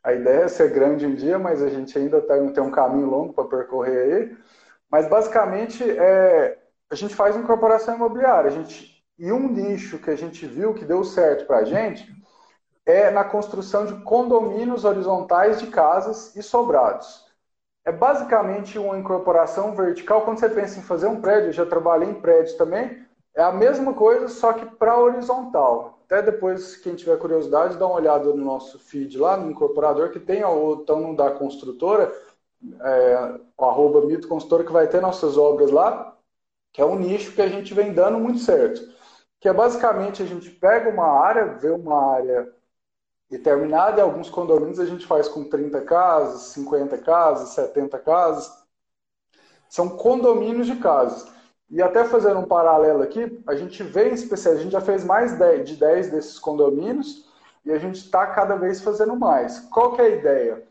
[0.03, 3.07] A ideia é ser grande um dia, mas a gente ainda tá, tem um caminho
[3.07, 4.37] longo para percorrer aí.
[4.91, 6.59] Mas basicamente é,
[6.91, 8.49] a gente faz incorporação imobiliária.
[8.49, 12.13] A gente, e um nicho que a gente viu que deu certo para a gente
[12.85, 17.27] é na construção de condomínios horizontais de casas e sobrados.
[17.85, 20.23] É basicamente uma incorporação vertical.
[20.23, 23.07] Quando você pensa em fazer um prédio, eu já trabalhei em prédios também,
[23.39, 26.01] é a mesma coisa, só que para horizontal.
[26.05, 30.19] Até depois, quem tiver curiosidade, dá uma olhada no nosso feed lá, no incorporador, que
[30.19, 32.13] tem o botão da construtora,
[32.81, 36.19] é, o arroba Mito Construtora, que vai ter nossas obras lá,
[36.73, 38.81] que é um nicho que a gente vem dando muito certo.
[39.39, 42.53] Que é basicamente a gente pega uma área, vê uma área
[43.31, 48.53] determinada, e alguns condomínios a gente faz com 30 casas, 50 casas, 70 casas.
[49.69, 51.38] São condomínios de casas.
[51.71, 55.05] E até fazendo um paralelo aqui, a gente vê em especial, a gente já fez
[55.05, 57.29] mais de 10 desses condomínios
[57.65, 59.61] e a gente está cada vez fazendo mais.
[59.71, 60.63] Qual que é a ideia?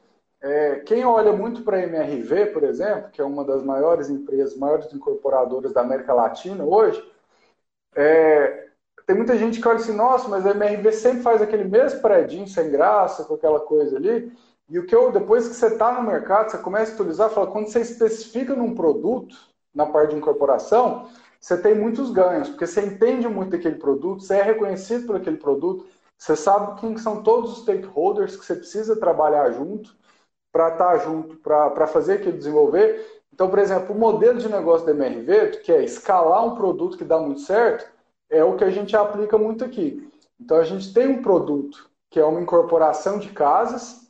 [0.42, 4.58] É, quem olha muito para a MRV, por exemplo, que é uma das maiores empresas,
[4.58, 7.04] maiores incorporadoras da América Latina hoje,
[7.96, 8.68] é,
[9.06, 12.48] tem muita gente que olha assim, nossa, mas a MRV sempre faz aquele mesmo predinho
[12.48, 14.32] sem graça, com aquela coisa ali.
[14.70, 17.48] E o que eu, depois que você está no mercado, você começa a utilizar, fala,
[17.48, 19.36] quando você especifica num produto,
[19.78, 21.08] na parte de incorporação,
[21.40, 25.38] você tem muitos ganhos, porque você entende muito daquele produto, você é reconhecido por aquele
[25.38, 25.86] produto,
[26.18, 29.96] você sabe quem são todos os stakeholders que você precisa trabalhar junto
[30.52, 33.22] para estar tá junto, para fazer aquilo desenvolver.
[33.32, 37.06] Então, por exemplo, o modelo de negócio da MRV, que é escalar um produto que
[37.06, 37.88] dá muito certo,
[38.32, 40.12] é o que a gente aplica muito aqui.
[40.42, 44.10] Então, a gente tem um produto que é uma incorporação de casas,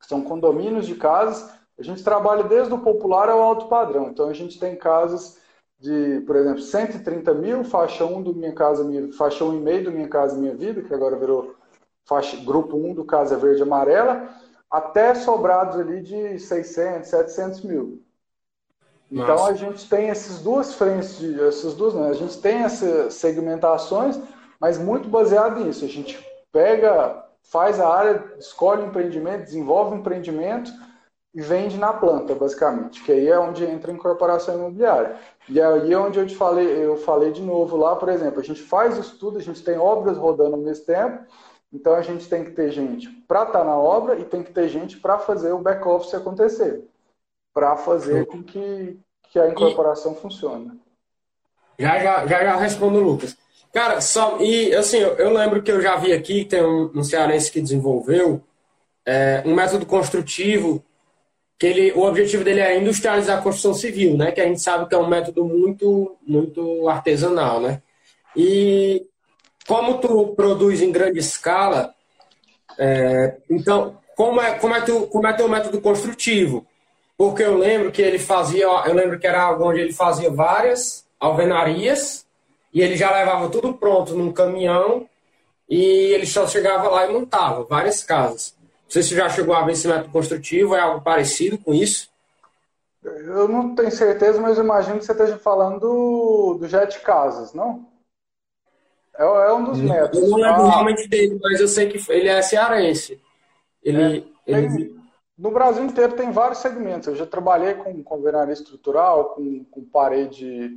[0.00, 4.08] que são condomínios de casas, a gente trabalha desde o popular ao alto padrão.
[4.08, 5.38] Então, a gente tem casas
[5.78, 9.84] de, por exemplo, 130 mil, faixa 1 do Minha Casa, minha, faixa 1 e meio
[9.84, 11.54] do Minha Casa Minha Vida, que agora virou
[12.04, 14.28] faixa, grupo 1 do Casa Verde Amarela,
[14.70, 18.02] até sobrados ali de 600, 700 mil.
[19.10, 19.52] Então, Nossa.
[19.52, 22.08] a gente tem essas duas frentes, de, essas duas, né?
[22.08, 24.18] a gente tem essas segmentações,
[24.58, 25.84] mas muito baseado nisso.
[25.84, 26.18] A gente
[26.50, 30.72] pega, faz a área, escolhe o empreendimento, desenvolve o empreendimento,
[31.40, 35.16] vende na planta, basicamente, que aí é onde entra a incorporação imobiliária.
[35.48, 38.44] E aí é onde eu te falei, eu falei de novo lá, por exemplo, a
[38.44, 41.24] gente faz estudo, a gente tem obras rodando ao mesmo tempo,
[41.72, 44.52] então a gente tem que ter gente para estar tá na obra e tem que
[44.52, 46.84] ter gente para fazer o back office acontecer,
[47.52, 48.96] para fazer com que,
[49.30, 50.16] que a incorporação e...
[50.16, 50.80] funcione.
[51.76, 53.36] Já, já, já, já respondo, Lucas.
[53.72, 57.02] Cara, só, e assim, eu, eu lembro que eu já vi aqui, tem um, um
[57.02, 58.40] cearense que desenvolveu
[59.04, 60.84] é, um método construtivo
[61.58, 64.32] que ele, o objetivo dele é industrializar a construção civil, né?
[64.32, 67.80] Que a gente sabe que é um método muito, muito artesanal, né?
[68.36, 69.06] E
[69.66, 71.94] como tu produz em grande escala,
[72.78, 76.66] é, então como é como é tu como é teu método construtivo?
[77.16, 81.06] Porque eu lembro que ele fazia, eu lembro que era algo onde ele fazia várias
[81.20, 82.26] alvenarias
[82.72, 85.08] e ele já levava tudo pronto num caminhão
[85.68, 88.54] e ele só chegava lá e montava várias casas
[88.88, 92.08] sei se já chegou a ver esse método construtivo, é algo parecido com isso?
[93.02, 97.86] Eu não tenho certeza, mas imagino que você esteja falando do, do Jet Casas, não?
[99.16, 100.22] É, é um dos métodos.
[100.22, 103.20] Eu não lembro ah, realmente dele, mas eu sei que ele é cearense.
[103.82, 104.96] Ele, é, ele...
[105.36, 107.08] no Brasil inteiro tem vários segmentos.
[107.08, 110.70] Eu já trabalhei com, com estrutural, com, com parede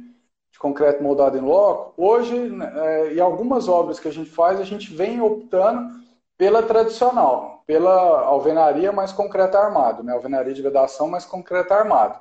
[0.52, 1.94] de concreto moldado em loco.
[1.96, 5.96] Hoje, né, é, em algumas obras que a gente faz, a gente vem optando
[6.38, 10.14] pela tradicional, pela alvenaria mais concreto armado, né?
[10.14, 12.20] alvenaria de vedação mais concreto armado.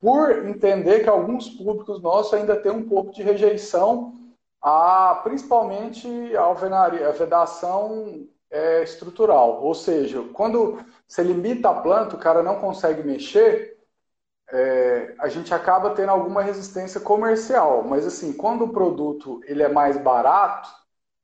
[0.00, 4.14] Por entender que alguns públicos nossos ainda têm um pouco de rejeição
[4.60, 9.62] a, principalmente, a alvenaria, a vedação é, estrutural.
[9.62, 13.78] Ou seja, quando você limita a planta, o cara não consegue mexer,
[14.50, 17.82] é, a gente acaba tendo alguma resistência comercial.
[17.84, 20.68] Mas assim, quando o produto ele é mais barato,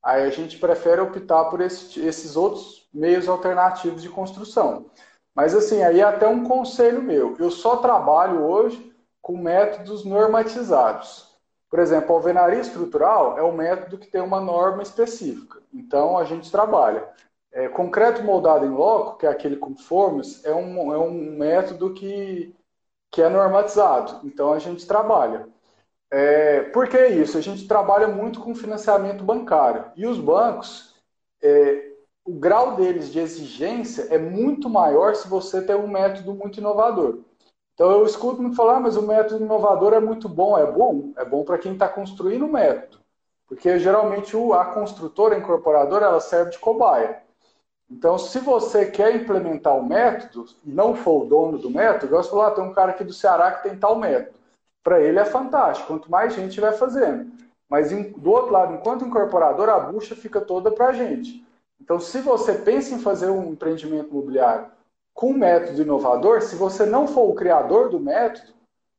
[0.03, 4.87] aí a gente prefere optar por esse, esses outros meios alternativos de construção.
[5.33, 7.35] Mas assim, aí é até um conselho meu.
[7.39, 11.33] Eu só trabalho hoje com métodos normatizados.
[11.69, 15.59] Por exemplo, a alvenaria estrutural é um método que tem uma norma específica.
[15.73, 17.09] Então, a gente trabalha.
[17.51, 22.55] É, concreto moldado em loco, que é aquele conformes, é um, é um método que,
[23.09, 24.19] que é normatizado.
[24.23, 25.47] Então, a gente trabalha.
[26.15, 27.39] É, por que isso?
[27.39, 29.85] A gente trabalha muito com financiamento bancário.
[29.95, 30.93] E os bancos,
[31.41, 31.89] é,
[32.23, 37.21] o grau deles de exigência é muito maior se você tem um método muito inovador.
[37.73, 40.55] Então eu escuto muito falar, ah, mas o método inovador é muito bom.
[40.55, 41.13] É bom?
[41.17, 42.99] É bom para quem está construindo o método.
[43.47, 47.23] Porque geralmente a construtora, a incorporadora, ela serve de cobaia.
[47.89, 52.23] Então, se você quer implementar o método e não for o dono do método, igual
[52.23, 54.42] você falou, ah, tem um cara aqui do Ceará que tem tal método.
[54.83, 57.31] Para ele é fantástico, quanto mais gente vai fazendo.
[57.69, 61.43] Mas do outro lado, enquanto incorporador, a bucha fica toda para a gente.
[61.81, 64.67] Então, se você pensa em fazer um empreendimento imobiliário
[65.13, 68.53] com método inovador, se você não for o criador do método,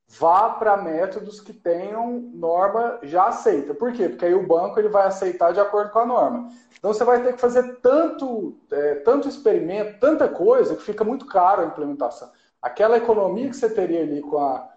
[0.08, 3.74] vá para métodos que tenham norma já aceita.
[3.74, 4.08] Por quê?
[4.08, 6.50] Porque aí o banco ele vai aceitar de acordo com a norma.
[6.78, 11.26] Então você vai ter que fazer tanto, é, tanto experimento, tanta coisa, que fica muito
[11.26, 12.30] caro a implementação.
[12.60, 14.68] Aquela economia que você teria ali com a,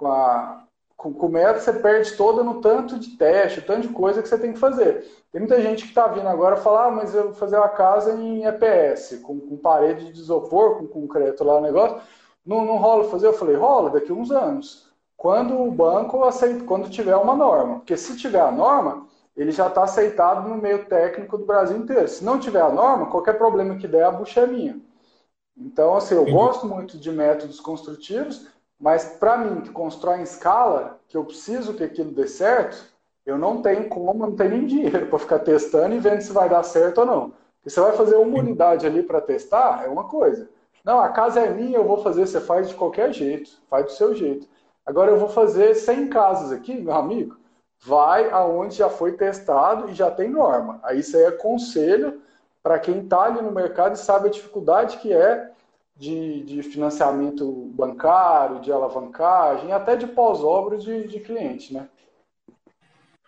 [0.00, 0.64] com a,
[0.96, 4.28] com, com o método, você perde toda no tanto de teste, tanto de coisa que
[4.28, 5.06] você tem que fazer.
[5.30, 8.14] Tem muita gente que está vindo agora falar, ah, mas eu vou fazer uma casa
[8.14, 12.00] em EPS, com, com parede de isopor, com concreto lá o negócio.
[12.44, 13.26] Não, não rola fazer?
[13.26, 14.88] Eu falei, rola daqui a uns anos.
[15.18, 17.76] Quando o banco aceita, quando tiver uma norma.
[17.76, 22.08] Porque se tiver a norma, ele já está aceitado no meio técnico do Brasil inteiro.
[22.08, 24.80] Se não tiver a norma, qualquer problema que der, a bucha é minha.
[25.54, 28.46] Então, assim, eu gosto muito de métodos construtivos,
[28.80, 32.82] mas para mim, que constrói em escala, que eu preciso que aquilo dê certo,
[33.26, 36.48] eu não tenho como, não tenho nem dinheiro para ficar testando e vendo se vai
[36.48, 37.32] dar certo ou não.
[37.60, 40.48] Porque você vai fazer uma unidade ali para testar, é uma coisa.
[40.82, 43.92] Não, a casa é minha, eu vou fazer, você faz de qualquer jeito, faz do
[43.92, 44.48] seu jeito.
[44.86, 47.36] Agora eu vou fazer 100 casas aqui, meu amigo,
[47.84, 50.80] vai aonde já foi testado e já tem norma.
[50.82, 52.22] Aí isso aí é conselho
[52.62, 55.50] para quem está ali no mercado e sabe a dificuldade que é
[56.00, 61.86] de, de financiamento bancário, de alavancagem, até de pós-obra de, de cliente, né?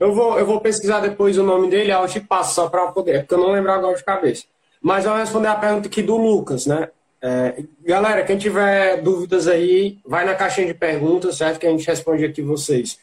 [0.00, 3.20] Eu vou, eu vou pesquisar depois o nome dele, eu te passo só para poder,
[3.20, 4.44] porque eu não lembro agora de cabeça.
[4.80, 6.88] Mas eu vou responder a pergunta aqui do Lucas, né?
[7.20, 11.60] É, galera, quem tiver dúvidas aí, vai na caixinha de perguntas, certo?
[11.60, 12.98] Que a gente responde aqui vocês.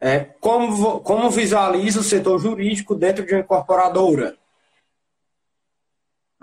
[0.00, 4.36] É, como, como visualiza o setor jurídico dentro de uma incorporadora?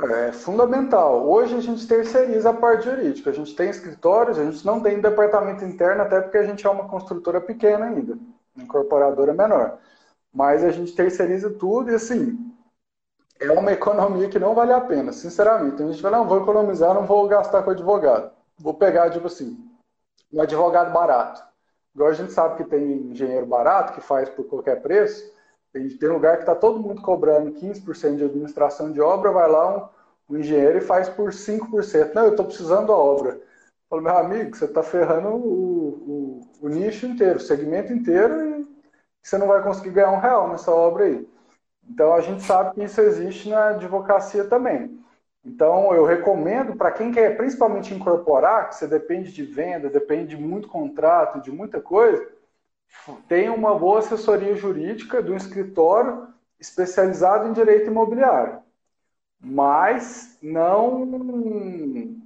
[0.02, 1.28] É fundamental.
[1.28, 3.30] Hoje a gente terceiriza a parte jurídica.
[3.30, 6.70] A gente tem escritórios, a gente não tem departamento interno, até porque a gente é
[6.70, 8.18] uma construtora pequena ainda,
[8.56, 9.78] incorporadora menor.
[10.34, 12.50] Mas a gente terceiriza tudo e assim,
[13.40, 15.84] é uma economia que não vale a pena, sinceramente.
[15.84, 18.32] A gente fala, não, vou economizar, não vou gastar com advogado.
[18.58, 19.58] Vou pegar, tipo assim,
[20.32, 21.44] um advogado barato.
[21.94, 25.30] Igual a gente sabe que tem engenheiro barato que faz por qualquer preço,
[25.72, 29.92] tem, tem lugar que está todo mundo cobrando 15% de administração de obra, vai lá
[30.30, 32.14] um, um engenheiro e faz por 5%.
[32.14, 33.32] Não, eu estou precisando da obra.
[33.32, 33.42] Eu
[33.90, 38.68] falo, meu amigo, você está ferrando o, o, o, nicho inteiro, o segmento inteiro, e
[39.22, 41.28] você não vai conseguir ganhar um real nessa obra aí.
[41.88, 45.00] Então a gente sabe que isso existe na advocacia também.
[45.44, 50.42] Então eu recomendo para quem quer principalmente incorporar, que você depende de venda, depende de
[50.42, 52.28] muito contrato, de muita coisa,
[53.28, 56.28] tem uma boa assessoria jurídica de um escritório
[56.60, 58.60] especializado em direito imobiliário.
[59.42, 62.20] Mas não,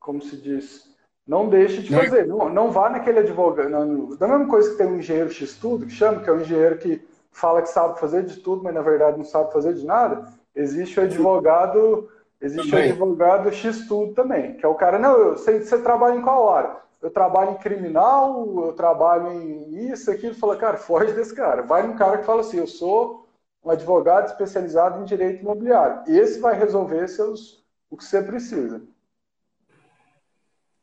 [0.00, 0.92] como se diz,
[1.26, 2.26] não deixe de fazer.
[2.26, 3.68] Não, não vá naquele advogado.
[3.68, 6.78] Não, da mesma coisa que tem um engenheiro X-Tudo, que chama, que é um engenheiro
[6.78, 7.00] que
[7.30, 10.28] fala que sabe fazer de tudo, mas na verdade não sabe fazer de nada.
[10.54, 12.88] Existe o advogado, existe também.
[12.88, 16.42] o advogado X-Tudo também, que é o cara, não, eu sei, você trabalha em qual
[16.42, 16.76] hora?
[17.02, 20.34] Eu trabalho em criminal, eu trabalho em isso, aquilo.
[20.34, 21.62] Fala, cara, foge desse cara.
[21.62, 23.28] Vai num cara que fala assim, eu sou
[23.64, 26.02] um advogado especializado em direito imobiliário.
[26.06, 28.82] Esse vai resolver seus, o que você precisa.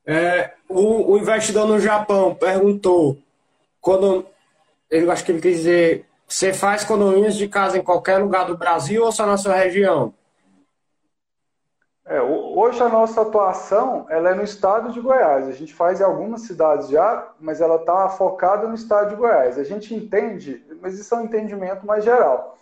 [0.05, 3.17] É, o, o, investidor no Japão perguntou
[3.79, 4.25] quando
[4.89, 8.57] eu acho que ele quis dizer você faz condomínios de casa em qualquer lugar do
[8.57, 10.13] Brasil ou só na sua região?
[12.09, 15.47] É, hoje a nossa atuação ela é no estado de Goiás.
[15.47, 19.59] A gente faz em algumas cidades já, mas ela está focada no estado de Goiás.
[19.59, 22.57] A gente entende, mas isso é um entendimento mais geral,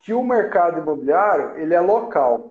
[0.00, 2.50] que o mercado imobiliário ele é local.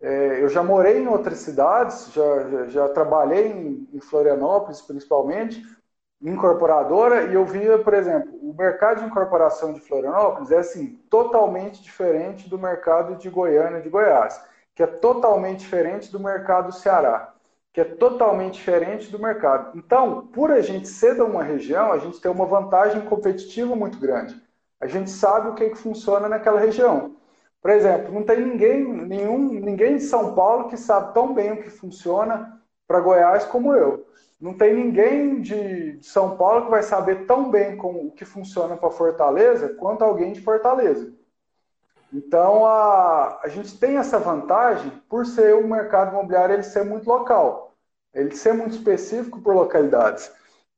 [0.00, 5.62] É, eu já morei em outras cidades, já, já, já trabalhei em, em, Florianópolis principalmente,
[6.20, 11.80] incorporadora, e eu via, por exemplo, o mercado de incorporação de Florianópolis é assim, totalmente
[11.80, 14.47] diferente do mercado de Goiânia de Goiás
[14.78, 17.34] que é totalmente diferente do mercado do Ceará,
[17.72, 19.76] que é totalmente diferente do mercado.
[19.76, 23.98] Então, por a gente ser de uma região, a gente tem uma vantagem competitiva muito
[23.98, 24.40] grande.
[24.80, 27.16] A gente sabe o que, é que funciona naquela região.
[27.60, 31.60] Por exemplo, não tem ninguém, nenhum, ninguém de São Paulo que sabe tão bem o
[31.60, 34.06] que funciona para Goiás como eu.
[34.40, 38.76] Não tem ninguém de, São Paulo que vai saber tão bem como, o que funciona
[38.76, 41.12] para Fortaleza quanto alguém de Fortaleza.
[42.12, 47.06] Então, a, a gente tem essa vantagem por ser o mercado imobiliário ele ser muito
[47.06, 47.74] local,
[48.14, 50.30] ele ser muito específico por localidades.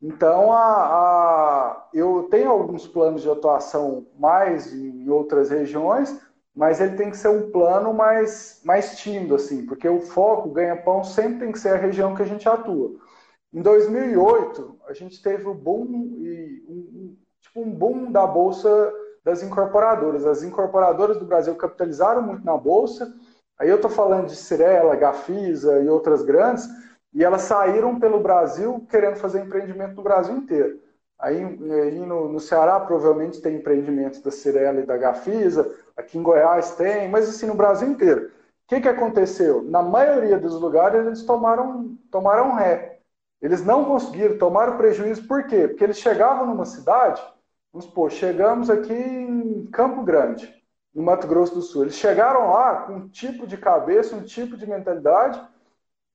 [0.03, 6.19] Então, a, a, eu tenho alguns planos de atuação mais em outras regiões,
[6.55, 10.53] mas ele tem que ser um plano mais, mais tímido, assim, porque o foco, o
[10.53, 12.99] ganha-pão, sempre tem que ser a região que a gente atua.
[13.53, 18.93] Em 2008, a gente teve o boom, e um, tipo um boom da Bolsa
[19.25, 20.27] das incorporadoras.
[20.27, 23.13] As incorporadoras do Brasil capitalizaram muito na bolsa.
[23.59, 26.67] Aí eu estou falando de Cirela, Gafisa e outras grandes,
[27.13, 30.81] e elas saíram pelo Brasil querendo fazer empreendimento no Brasil inteiro.
[31.19, 36.23] Aí, aí no, no, Ceará provavelmente tem empreendimentos da Cirela e da Gafisa, aqui em
[36.23, 38.29] Goiás tem, mas assim no Brasil inteiro.
[38.29, 38.31] O
[38.69, 39.63] que, que aconteceu?
[39.63, 43.01] Na maioria dos lugares eles tomaram, tomaram ré.
[43.43, 45.69] Eles não conseguiram, tomaram prejuízo, por quê?
[45.69, 47.23] Porque eles chegavam numa cidade,
[47.73, 50.53] Vamos supor, chegamos aqui em Campo Grande,
[50.95, 51.83] no Mato Grosso do Sul.
[51.83, 55.41] Eles chegaram lá com um tipo de cabeça, um tipo de mentalidade,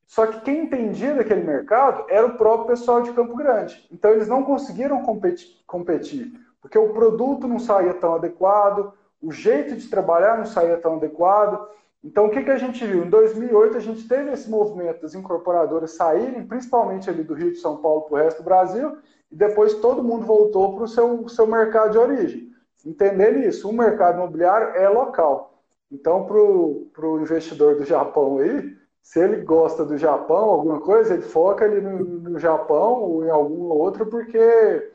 [0.06, 3.88] só que quem entendia daquele mercado era o próprio pessoal de Campo Grande.
[3.92, 8.92] Então eles não conseguiram competir, competir porque o produto não saía tão adequado,
[9.22, 11.64] o jeito de trabalhar não saía tão adequado.
[12.04, 13.06] Então, o que, que a gente viu?
[13.06, 17.60] Em 2008, a gente teve esse movimento das incorporadoras saírem, principalmente ali do Rio de
[17.60, 18.98] São Paulo para o resto do Brasil,
[19.32, 22.52] e depois todo mundo voltou para o seu, seu mercado de origem.
[22.86, 25.62] Entendendo isso, o mercado imobiliário é local.
[25.92, 31.22] Então, para o investidor do Japão aí, se ele gosta do Japão, alguma coisa, ele
[31.24, 34.92] foca ali no, no Japão ou em algum outro, porque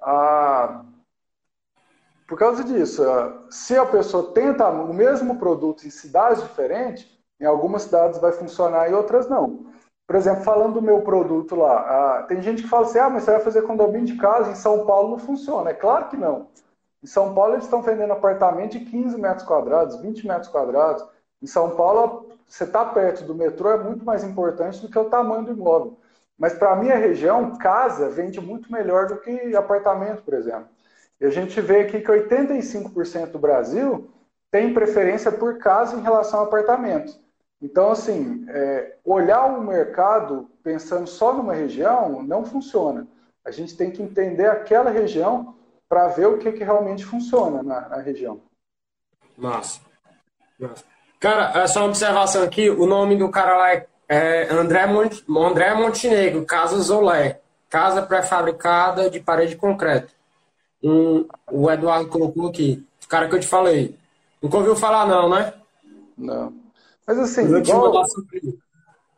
[0.00, 0.84] a,
[2.30, 3.02] por causa disso,
[3.50, 7.08] se a pessoa tenta o mesmo produto em cidades diferentes,
[7.40, 9.69] em algumas cidades vai funcionar e outras não.
[10.10, 13.30] Por exemplo, falando do meu produto lá, tem gente que fala assim: ah, mas você
[13.30, 15.70] vai fazer condomínio de casa, em São Paulo não funciona.
[15.70, 16.48] É claro que não.
[17.00, 21.06] Em São Paulo eles estão vendendo apartamento de 15 metros quadrados, 20 metros quadrados.
[21.40, 25.04] Em São Paulo, você está perto do metrô é muito mais importante do que o
[25.04, 25.96] tamanho do imóvel.
[26.36, 30.66] Mas para a minha região, casa vende muito melhor do que apartamento, por exemplo.
[31.20, 34.10] E a gente vê aqui que 85% do Brasil
[34.50, 37.16] tem preferência por casa em relação a apartamentos.
[37.62, 43.06] Então, assim, é, olhar o mercado pensando só numa região não funciona.
[43.44, 45.54] A gente tem que entender aquela região
[45.88, 48.40] para ver o que, que realmente funciona na, na região.
[49.36, 49.80] Massa.
[50.58, 50.84] Massa.
[51.18, 55.22] Cara, é só uma observação aqui: o nome do cara lá é, é André, Mont,
[55.28, 57.40] André Montenegro, Casa Zolé.
[57.68, 60.12] Casa pré-fabricada de parede de concreto.
[60.82, 62.84] Um, o Eduardo colocou aqui.
[63.04, 63.96] O cara que eu te falei.
[64.42, 65.52] Nunca ouviu falar, não, né?
[66.16, 66.59] Não.
[67.10, 68.04] Mas assim, igual,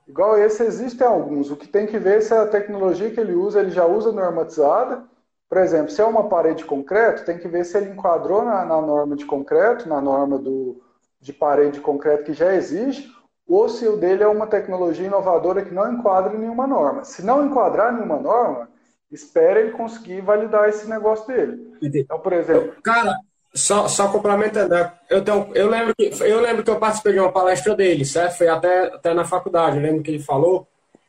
[0.09, 1.51] igual esse, existem alguns.
[1.51, 5.05] O que tem que ver se a tecnologia que ele usa, ele já usa normatizada.
[5.47, 8.65] Por exemplo, se é uma parede de concreto, tem que ver se ele enquadrou na,
[8.65, 10.81] na norma de concreto, na norma do,
[11.21, 13.13] de parede de concreto que já existe,
[13.47, 17.05] ou se o dele é uma tecnologia inovadora que não enquadra nenhuma norma.
[17.05, 18.71] Se não enquadrar nenhuma norma,
[19.11, 21.77] espera ele conseguir validar esse negócio dele.
[21.83, 22.75] Então, por exemplo.
[22.83, 23.19] Cara,
[23.55, 24.93] só, só complementando, né?
[25.11, 28.39] eu, tenho, eu, lembro que, eu lembro que eu participei de uma palestra dele, certo?
[28.39, 30.67] Foi até, até na faculdade, eu lembro que ele falou.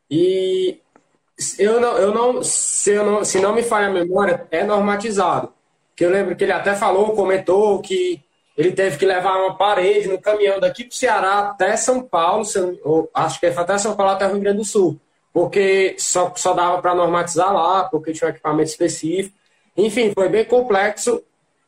[0.10, 0.80] E
[1.58, 5.54] eu não, eu não, se, eu não, se não me falha a memória, é normatizado.
[5.96, 8.22] Que eu lembro que ele até falou, comentou que
[8.58, 12.46] ele teve que levar uma parede no caminhão daqui para o Ceará até São Paulo,
[12.56, 15.00] eu, acho que foi até São Paulo até Rio Grande do Sul,
[15.32, 19.36] porque só, só dava para normatizar lá, porque tinha um equipamento específico.
[19.76, 21.24] Enfim, foi bem complexo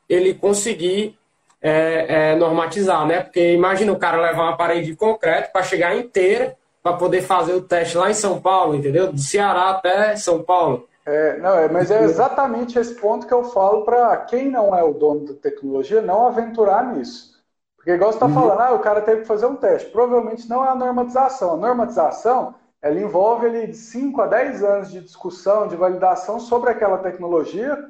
[0.08, 1.18] ele conseguir
[1.62, 3.22] é, é, normatizar, né?
[3.22, 7.54] Porque imagina o cara levar uma parede de concreto para chegar inteira para poder fazer
[7.54, 9.12] o teste lá em São Paulo, entendeu?
[9.12, 10.88] Do Ceará até São Paulo.
[11.06, 14.84] É, não, é, mas é exatamente esse ponto que eu falo para quem não é
[14.84, 17.36] o dono da tecnologia não aventurar nisso.
[17.76, 18.34] Porque igual você está uhum.
[18.34, 19.90] falando, ah, o cara teve que fazer um teste.
[19.90, 21.54] Provavelmente não é a normatização.
[21.54, 26.70] A normatização ela envolve ali, de 5 a 10 anos de discussão, de validação sobre
[26.70, 27.84] aquela tecnologia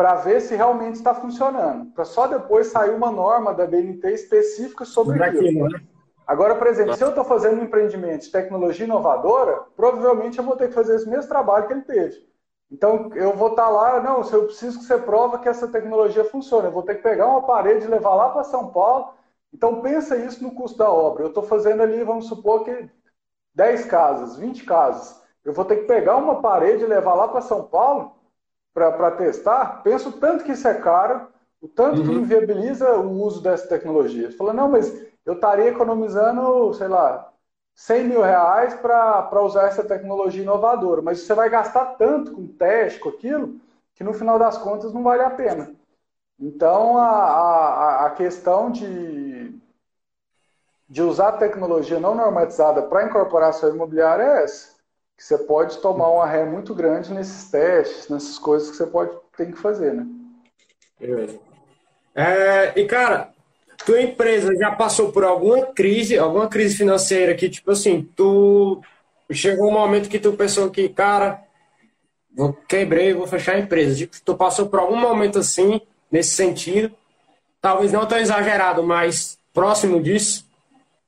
[0.00, 1.92] para ver se realmente está funcionando.
[1.92, 5.68] Para só depois sair uma norma da BNT específica sobre aquilo.
[5.68, 5.78] Né?
[6.26, 10.56] Agora, por exemplo, se eu estou fazendo um empreendimento de tecnologia inovadora, provavelmente eu vou
[10.56, 12.16] ter que fazer esse mesmo trabalho que ele teve.
[12.72, 15.68] Então, eu vou estar tá lá, não, se eu preciso que você prova que essa
[15.68, 19.12] tecnologia funciona, eu vou ter que pegar uma parede e levar lá para São Paulo.
[19.52, 21.24] Então, pensa isso no custo da obra.
[21.24, 22.88] Eu estou fazendo ali, vamos supor que
[23.54, 25.20] 10 casas, 20 casas.
[25.44, 28.18] Eu vou ter que pegar uma parede e levar lá para São Paulo
[28.72, 29.82] para testar.
[29.82, 31.28] Penso tanto que isso é caro,
[31.60, 32.06] o tanto uhum.
[32.06, 34.30] que inviabiliza o uso dessa tecnologia.
[34.30, 34.90] Você fala, não, mas
[35.24, 37.30] eu estaria economizando, sei lá,
[37.74, 41.02] 100 mil reais para usar essa tecnologia inovadora.
[41.02, 43.60] Mas você vai gastar tanto com teste, com aquilo,
[43.94, 45.74] que no final das contas não vale a pena.
[46.38, 49.60] Então, a, a, a questão de,
[50.88, 54.79] de usar tecnologia não normatizada para incorporação imobiliária é essa.
[55.20, 59.12] Que você pode tomar uma ré muito grande nesses testes, nessas coisas que você pode
[59.36, 60.06] tem que fazer, né?
[60.98, 61.38] Beleza.
[62.14, 63.30] É, e, cara,
[63.84, 68.80] tua empresa já passou por alguma crise, alguma crise financeira que, tipo assim, tu
[69.30, 71.42] chegou um momento que tu pensou que, cara,
[72.34, 73.94] vou quebrei, vou fechar a empresa.
[73.94, 76.94] Tipo, tu passou por algum momento assim, nesse sentido.
[77.60, 80.48] Talvez não tão exagerado, mas próximo disso.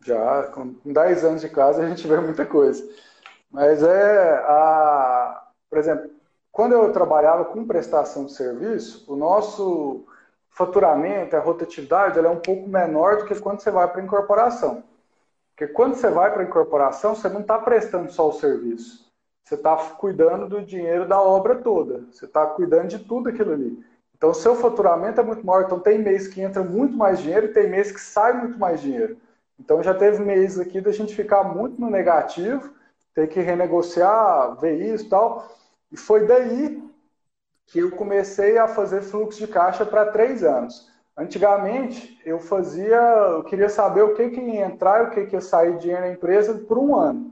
[0.05, 2.87] Já, com 10 anos de casa a gente vê muita coisa.
[3.53, 5.47] Mas é a.
[5.69, 6.11] Por exemplo,
[6.51, 10.05] quando eu trabalhava com prestação de serviço, o nosso
[10.51, 14.05] faturamento, a rotatividade, ela é um pouco menor do que quando você vai para a
[14.05, 14.83] incorporação.
[15.51, 19.07] Porque quando você vai para a incorporação, você não está prestando só o serviço.
[19.45, 22.05] Você está cuidando do dinheiro da obra toda.
[22.11, 23.85] Você está cuidando de tudo aquilo ali.
[24.17, 25.65] Então, o seu faturamento é muito maior.
[25.65, 28.81] Então, tem mês que entra muito mais dinheiro e tem mês que sai muito mais
[28.81, 29.17] dinheiro.
[29.59, 32.73] Então, já teve mês aqui da gente ficar muito no negativo,
[33.15, 35.49] ter que renegociar, ver isso e tal.
[35.91, 36.83] E foi daí
[37.67, 40.91] que eu comecei a fazer fluxo de caixa para três anos.
[41.17, 45.37] Antigamente, eu fazia, eu queria saber o que, que ia entrar e o que, que
[45.37, 47.31] ia sair dinheiro na empresa por um ano.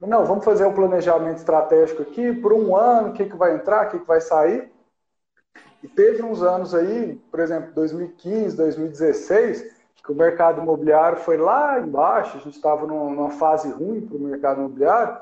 [0.00, 3.86] Não, vamos fazer um planejamento estratégico aqui, por um ano, o que, que vai entrar,
[3.86, 4.70] o que, que vai sair.
[5.82, 11.78] E teve uns anos aí, por exemplo, 2015, 2016, que o mercado imobiliário foi lá
[11.78, 15.16] embaixo, a gente estava numa fase ruim para o mercado imobiliário,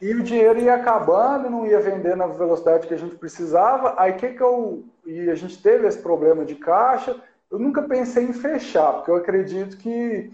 [0.00, 3.94] e o dinheiro ia acabando, não ia vender na velocidade que a gente precisava.
[3.98, 7.16] Aí que que eu e a gente teve esse problema de caixa.
[7.50, 10.32] Eu nunca pensei em fechar, porque eu acredito que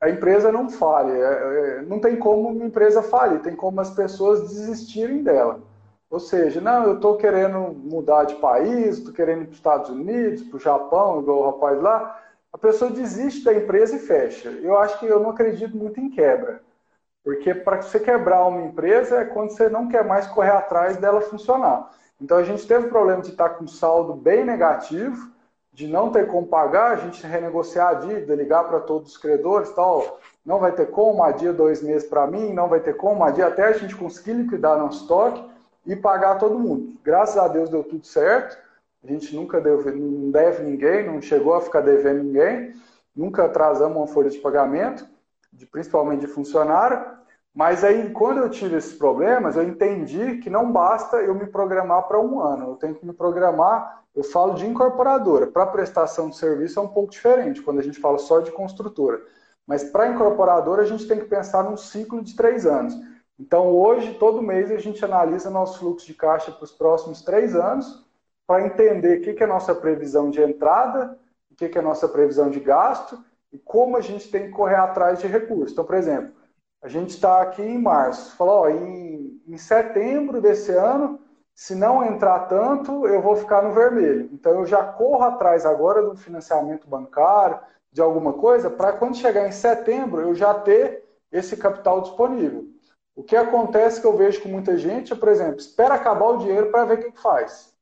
[0.00, 1.12] a empresa não fale.
[1.12, 5.60] É, é, não tem como uma empresa falir, tem como as pessoas desistirem dela.
[6.10, 9.90] Ou seja, não, eu estou querendo mudar de país, estou querendo ir para os Estados
[9.90, 12.22] Unidos, para o Japão, igual o rapaz lá.
[12.52, 14.48] A pessoa desiste da empresa e fecha.
[14.48, 16.62] Eu acho que eu não acredito muito em quebra.
[17.22, 21.20] Porque para você quebrar uma empresa é quando você não quer mais correr atrás dela
[21.20, 21.90] funcionar.
[22.20, 25.30] Então a gente teve problema de estar com saldo bem negativo,
[25.72, 29.70] de não ter como pagar, a gente renegociar a dívida, ligar para todos os credores,
[29.72, 33.16] tal, não vai ter como, uma dia dois meses para mim, não vai ter como,
[33.16, 35.44] uma dia até a gente conseguir liquidar nosso estoque
[35.84, 36.94] e pagar todo mundo.
[37.04, 38.56] Graças a Deus deu tudo certo,
[39.06, 42.74] a gente nunca deve, não deve ninguém, não chegou a ficar devendo ninguém,
[43.14, 45.06] nunca atrasamos uma folha de pagamento,
[45.52, 47.16] de, principalmente de funcionário,
[47.56, 52.06] mas aí, quando eu tive esses problemas, eu entendi que não basta eu me programar
[52.06, 52.72] para um ano.
[52.72, 55.46] Eu tenho que me programar, eu falo de incorporadora.
[55.46, 59.22] Para prestação de serviço é um pouco diferente, quando a gente fala só de construtora.
[59.66, 62.94] Mas para incorporadora, a gente tem que pensar num ciclo de três anos.
[63.40, 67.56] Então, hoje, todo mês, a gente analisa nosso fluxo de caixa para os próximos três
[67.56, 68.05] anos,
[68.46, 71.18] para entender o que, que é a nossa previsão de entrada,
[71.50, 73.18] o que, que é a nossa previsão de gasto
[73.52, 75.72] e como a gente tem que correr atrás de recursos.
[75.72, 76.32] Então, por exemplo,
[76.82, 78.36] a gente está aqui em março.
[78.36, 81.18] Falou, ó, em, em setembro desse ano,
[81.54, 84.28] se não entrar tanto, eu vou ficar no vermelho.
[84.32, 87.58] Então eu já corro atrás agora do financiamento bancário,
[87.90, 92.66] de alguma coisa, para quando chegar em setembro eu já ter esse capital disponível.
[93.14, 96.36] O que acontece que eu vejo com muita gente é, por exemplo, espera acabar o
[96.36, 97.74] dinheiro para ver o que faz.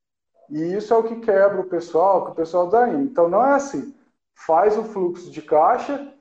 [0.50, 2.96] E isso é o que quebra o pessoal, que o pessoal dá aí.
[2.96, 3.94] Então não é assim.
[4.34, 6.14] Faz o fluxo de caixa,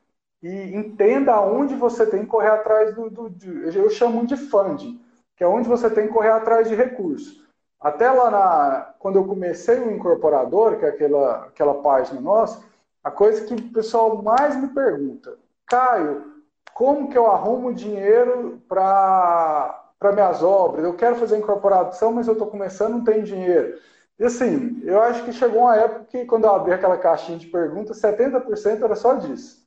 [0.44, 5.00] e entenda aonde você tem que correr atrás do, do de, eu chamo de funding,
[5.38, 7.42] que é onde você tem que correr atrás de recursos.
[7.80, 12.62] Até lá na, quando eu comecei o Incorporador, que é aquela, aquela página nossa,
[13.02, 16.34] a coisa que o pessoal mais me pergunta, Caio,
[16.74, 20.84] como que eu arrumo dinheiro para minhas obras?
[20.84, 23.78] Eu quero fazer incorporação, mas eu estou começando, não tenho dinheiro.
[24.20, 27.48] E assim, eu acho que chegou uma época que quando eu abri aquela caixinha de
[27.48, 29.64] perguntas, 70% era só disso.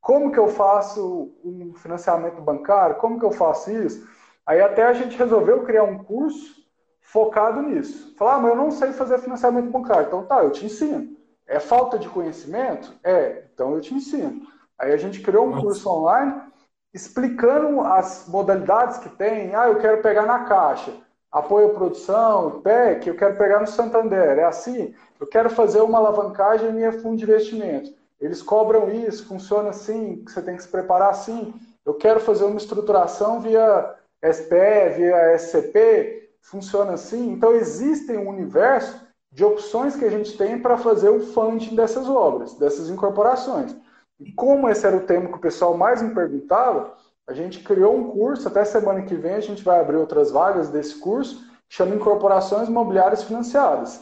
[0.00, 2.96] Como que eu faço um financiamento bancário?
[2.96, 4.06] Como que eu faço isso?
[4.46, 6.62] Aí até a gente resolveu criar um curso
[7.00, 8.14] focado nisso.
[8.16, 10.06] Falar, ah, mas eu não sei fazer financiamento bancário.
[10.06, 11.16] Então tá, eu te ensino.
[11.46, 12.92] É falta de conhecimento?
[13.02, 14.42] É, então eu te ensino.
[14.78, 16.42] Aí a gente criou um curso online
[16.92, 19.54] explicando as modalidades que tem.
[19.54, 20.92] Ah, eu quero pegar na Caixa,
[21.34, 24.38] apoio à produção, PEC, eu quero pegar no Santander.
[24.38, 24.94] É assim?
[25.18, 27.92] Eu quero fazer uma alavancagem em minha fundo de investimento.
[28.20, 31.52] Eles cobram isso, funciona assim, você tem que se preparar assim.
[31.84, 37.32] Eu quero fazer uma estruturação via SPE, via SCP, funciona assim.
[37.32, 42.08] Então, existem um universo de opções que a gente tem para fazer o funding dessas
[42.08, 43.74] obras, dessas incorporações.
[44.20, 46.94] E como esse era o tema que o pessoal mais me perguntava,
[47.26, 50.68] a gente criou um curso, até semana que vem a gente vai abrir outras vagas
[50.68, 54.00] desse curso, que chama Incorporações Imobiliárias Financiadas,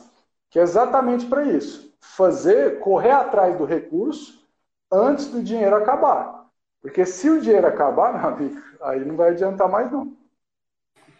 [0.51, 4.43] que é exatamente para isso, fazer, correr atrás do recurso
[4.91, 6.47] antes do dinheiro acabar.
[6.81, 10.16] Porque se o dinheiro acabar, meu amigo, aí não vai adiantar mais não.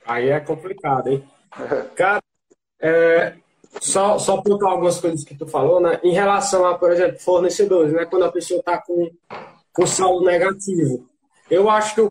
[0.05, 1.24] Aí é complicado, hein?
[1.59, 1.82] É.
[1.94, 2.22] Cara,
[2.80, 3.36] é,
[3.80, 6.00] só, só pontuar algumas coisas que tu falou, né?
[6.03, 8.05] Em relação a, por exemplo, fornecedores, né?
[8.05, 9.09] Quando a pessoa está com,
[9.72, 11.09] com saldo negativo.
[11.51, 12.09] Eu acho que eu,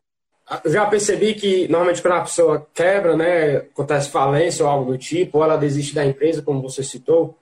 [0.65, 3.57] já percebi que normalmente quando a pessoa quebra, né?
[3.57, 7.37] Acontece falência ou algo do tipo, ou ela desiste da empresa, como você citou.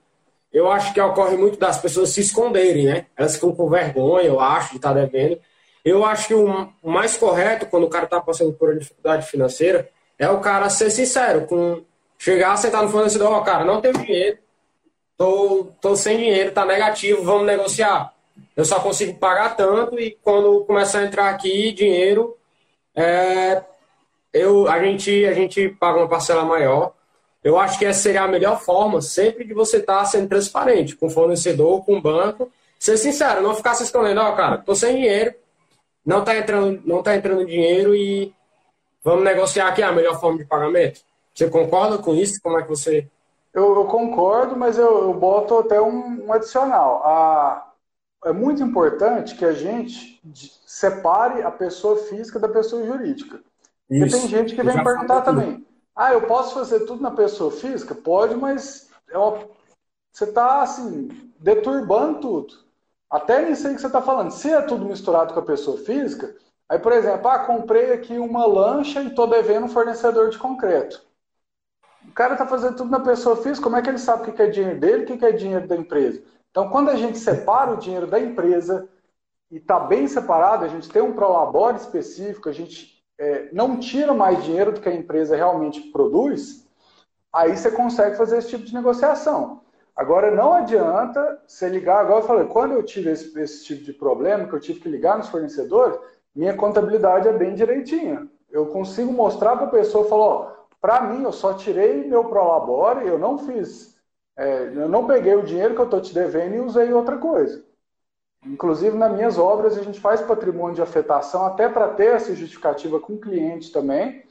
[0.52, 3.06] Eu acho que ocorre muito das pessoas se esconderem, né?
[3.16, 5.38] Elas ficam com vergonha, eu acho, de estar devendo.
[5.84, 9.88] Eu acho que o mais correto, quando o cara está passando por uma dificuldade financeira,
[10.18, 11.82] é o cara ser sincero com
[12.20, 14.36] Chegar, sentar no fornecedor, ó, cara, não tenho dinheiro,
[15.16, 18.12] tô, tô sem dinheiro, tá negativo, vamos negociar.
[18.56, 22.36] Eu só consigo pagar tanto e quando começar a entrar aqui dinheiro,
[22.94, 23.62] é,
[24.32, 26.92] eu, a, gente, a gente paga uma parcela maior.
[27.42, 30.94] Eu acho que essa seria a melhor forma, sempre de você estar tá sendo transparente
[30.94, 32.50] com o fornecedor, com o banco.
[32.78, 35.34] Ser sincero, não ficar se escondendo, ó, cara, tô sem dinheiro,
[36.04, 38.32] não tá entrando, não tá entrando dinheiro e
[39.02, 41.00] vamos negociar aqui a melhor forma de pagamento.
[41.34, 42.40] Você concorda com isso?
[42.42, 43.06] Como é que você.
[43.52, 47.02] Eu, eu concordo, mas eu, eu, boto até um, um adicional.
[47.04, 47.69] A,
[48.24, 50.20] é muito importante que a gente
[50.66, 53.40] separe a pessoa física da pessoa jurídica.
[53.88, 54.00] Isso.
[54.00, 55.66] Porque tem gente que vem perguntar também.
[55.96, 57.94] Ah, eu posso fazer tudo na pessoa física?
[57.94, 59.38] Pode, mas é uma...
[60.12, 61.08] você está assim,
[61.38, 62.54] deturbando tudo.
[63.10, 64.30] Até nem sei o que você está falando.
[64.30, 66.34] Se é tudo misturado com a pessoa física,
[66.68, 71.02] aí, por exemplo, ah, comprei aqui uma lancha e estou devendo um fornecedor de concreto.
[72.06, 74.40] O cara está fazendo tudo na pessoa física, como é que ele sabe o que
[74.42, 76.22] é dinheiro dele e o que é dinheiro da empresa?
[76.50, 78.88] Então, quando a gente separa o dinheiro da empresa
[79.50, 84.12] e está bem separado, a gente tem um prolabore específico, a gente é, não tira
[84.12, 86.66] mais dinheiro do que a empresa realmente produz,
[87.32, 89.60] aí você consegue fazer esse tipo de negociação.
[89.94, 93.92] Agora, não adianta você ligar, agora eu falei, quando eu tive esse, esse tipo de
[93.92, 95.98] problema, que eu tive que ligar nos fornecedores,
[96.34, 98.26] minha contabilidade é bem direitinha.
[98.50, 103.06] Eu consigo mostrar para a pessoa, falar, ó, para mim, eu só tirei meu Prolabore,
[103.06, 103.89] eu não fiz,
[104.40, 107.62] é, eu não peguei o dinheiro que eu estou te devendo e usei outra coisa.
[108.42, 112.98] Inclusive, nas minhas obras, a gente faz patrimônio de afetação até para ter essa justificativa
[112.98, 114.24] com o cliente também,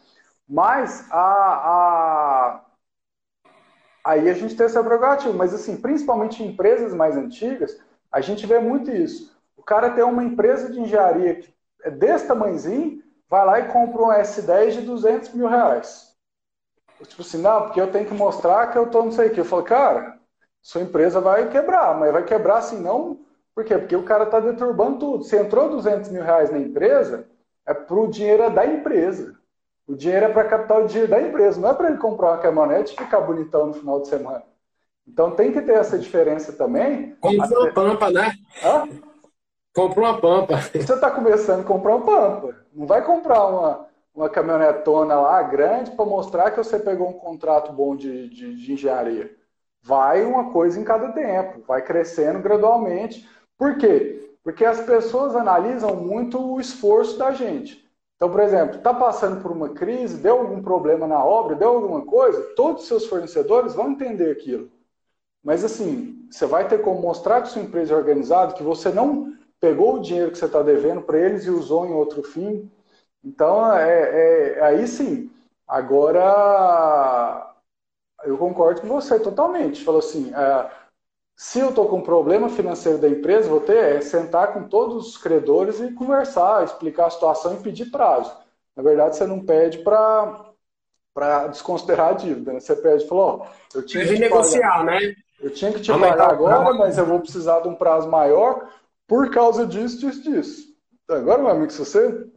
[0.48, 2.66] mas a, a,
[4.04, 5.32] aí a gente tem essa prerrogativa.
[5.32, 7.80] Mas, assim, principalmente em empresas mais antigas,
[8.12, 9.40] a gente vê muito isso.
[9.56, 11.54] O cara tem uma empresa de engenharia que
[11.84, 16.09] é desse tamanhozinho, vai lá e compra um S10 de 200 mil reais.
[17.08, 19.40] Tipo assim, não, porque eu tenho que mostrar que eu tô não sei o que.
[19.40, 20.18] Eu falo, cara,
[20.62, 23.20] sua empresa vai quebrar, mas vai quebrar assim não.
[23.56, 23.78] Por quê?
[23.78, 25.24] Porque o cara está deturbando tudo.
[25.24, 27.28] Se entrou 200 mil reais na empresa,
[27.66, 29.36] é pro dinheiro da empresa.
[29.88, 32.94] O dinheiro é para o dinheiro da empresa, não é para ele comprar uma caminhonete
[32.94, 34.44] e ficar bonitão no final de semana.
[35.08, 37.16] Então tem que ter essa diferença também.
[37.20, 38.32] Comprou uma pampa, né?
[38.64, 38.88] Hã?
[39.74, 40.58] Comprou uma pampa.
[40.58, 42.56] Você está começando a comprar uma pampa.
[42.72, 47.72] Não vai comprar uma, uma caminhonetona lá grande para mostrar que você pegou um contrato
[47.72, 49.36] bom de, de, de, engenharia.
[49.82, 53.28] Vai uma coisa em cada tempo, vai crescendo gradualmente.
[53.58, 54.36] Por quê?
[54.44, 57.88] Porque as pessoas analisam muito o esforço da gente.
[58.16, 62.02] Então, por exemplo, está passando por uma crise, deu algum problema na obra, deu alguma
[62.02, 64.70] coisa, todos os seus fornecedores vão entender aquilo.
[65.42, 69.34] Mas assim, você vai ter como mostrar que sua empresa é organizada, que você não
[69.60, 72.70] pegou o dinheiro que você está devendo para eles e usou em outro fim,
[73.24, 75.30] então, é, é, aí sim.
[75.68, 77.54] Agora,
[78.24, 79.84] eu concordo com você totalmente.
[79.84, 80.72] Falou assim, é,
[81.36, 85.08] se eu estou com um problema financeiro da empresa, vou ter é sentar com todos
[85.08, 88.36] os credores e conversar, explicar a situação e pedir prazo.
[88.76, 90.46] Na verdade, você não pede para
[91.14, 92.54] para desconsiderar a dívida.
[92.54, 92.60] Né?
[92.62, 95.16] Você pede, falou, ó, eu tinha que negociar, pagar, né?
[95.42, 98.70] Eu tinha que te pagar agora, mas eu vou precisar de um prazo maior
[99.08, 100.70] por causa disso, disso, disso.
[101.10, 102.30] Agora, meu amigo, se você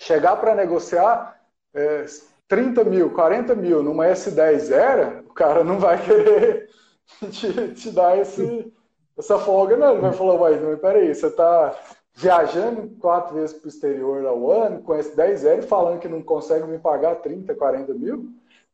[0.00, 1.38] chegar para negociar
[1.74, 2.06] é,
[2.48, 6.68] 30 mil, 40 mil numa S10 era, o cara não vai querer
[7.30, 8.72] te, te dar esse,
[9.16, 9.92] essa folga, não.
[9.92, 11.78] Ele vai falar, mas peraí, você está
[12.14, 16.22] viajando quatro vezes para o exterior ao ano, com esse 10 zero falando que não
[16.22, 18.30] consegue me pagar 30, 40 mil.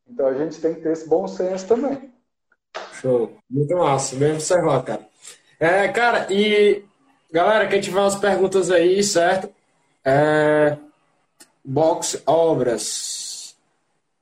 [0.09, 2.11] Então a gente tem que ter esse bom senso também.
[2.93, 3.33] Show.
[3.51, 5.07] Muito massa, bem observado, cara.
[5.59, 6.85] É, cara, e
[7.33, 9.49] galera, quem tiver umas perguntas aí, certo?
[10.05, 10.79] É,
[11.67, 13.57] box Obras.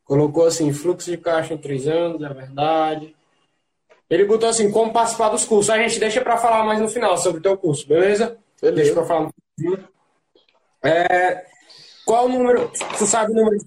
[0.05, 3.14] Colocou assim, fluxo de caixa em três anos, é verdade.
[4.09, 5.70] Ele botou assim, como participar dos cursos.
[5.70, 8.36] A gente deixa para falar mais no final sobre o teu curso, beleza?
[8.61, 8.76] Beleza.
[8.76, 9.30] Deixa para falar.
[10.82, 11.47] É,
[12.05, 13.64] qual o número, tu sabe o número de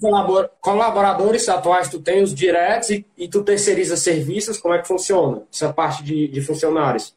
[0.61, 5.41] colaboradores atuais tu tem, os diretos, e, e tu terceiriza serviços, como é que funciona
[5.51, 7.16] essa parte de, de funcionários?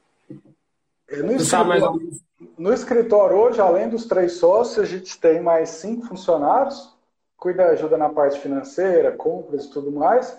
[1.11, 2.01] É, no, escritório,
[2.57, 6.95] no escritório hoje, além dos três sócios, a gente tem mais cinco funcionários,
[7.37, 10.39] cuida, ajuda na parte financeira, compras e tudo mais.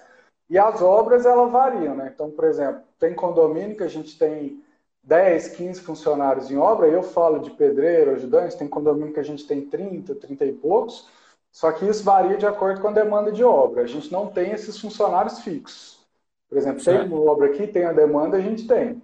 [0.50, 2.12] E as obras, elas variam, né?
[2.14, 4.64] Então, por exemplo, tem condomínio que a gente tem
[5.04, 9.46] 10, 15 funcionários em obra, eu falo de pedreiro, ajudante, tem condomínio que a gente
[9.46, 11.08] tem 30, 30 e poucos,
[11.52, 13.82] só que isso varia de acordo com a demanda de obra.
[13.84, 16.00] A gente não tem esses funcionários fixos.
[16.48, 19.02] Por exemplo, tem uma obra aqui, tem a demanda, a gente tem.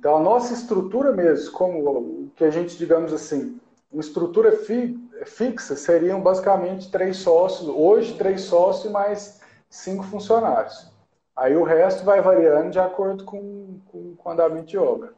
[0.00, 3.60] Então, a nossa estrutura mesmo, como que a gente, digamos assim,
[3.92, 10.90] uma estrutura fi, fixa, seriam basicamente três sócios, hoje três sócios e mais cinco funcionários.
[11.36, 15.12] Aí o resto vai variando de acordo com, com, com o andamento de obra.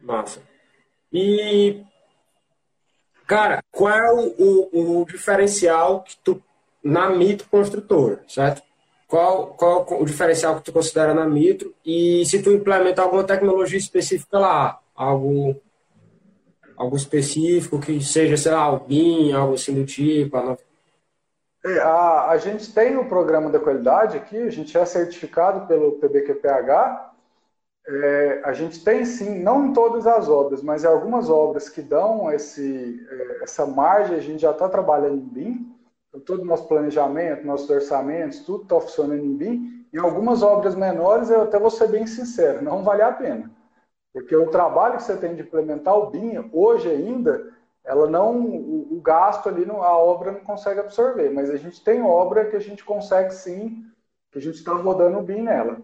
[0.00, 0.40] Massa.
[1.12, 1.84] E,
[3.26, 6.42] cara, qual é o, o, o diferencial que tu,
[6.82, 8.62] na Mito Construtora, certo?
[9.08, 13.78] Qual, qual o diferencial que tu considera na Mitro e se tu implementa alguma tecnologia
[13.78, 15.56] específica lá, algo
[16.76, 20.56] algo específico que seja, sei lá, o BIM, algo assim do tipo, a
[21.64, 25.92] é, a, a gente tem o programa da qualidade aqui, a gente é certificado pelo
[25.92, 27.08] PBQPH.
[27.90, 31.80] É, a gente tem sim, não em todas as obras, mas em algumas obras que
[31.80, 35.77] dão esse, é, essa margem, a gente já está trabalhando em BIM.
[36.08, 39.86] Então, todo o nosso planejamento, nossos orçamentos, tudo está funcionando em BIM.
[39.92, 43.50] Em algumas obras menores, eu até vou ser bem sincero, não vale a pena.
[44.12, 47.52] Porque o trabalho que você tem de implementar o BIM, hoje ainda,
[47.84, 52.02] ela não, o, o gasto ali, a obra não consegue absorver, mas a gente tem
[52.02, 53.84] obra que a gente consegue sim,
[54.30, 55.78] que a gente está rodando o BIM nela.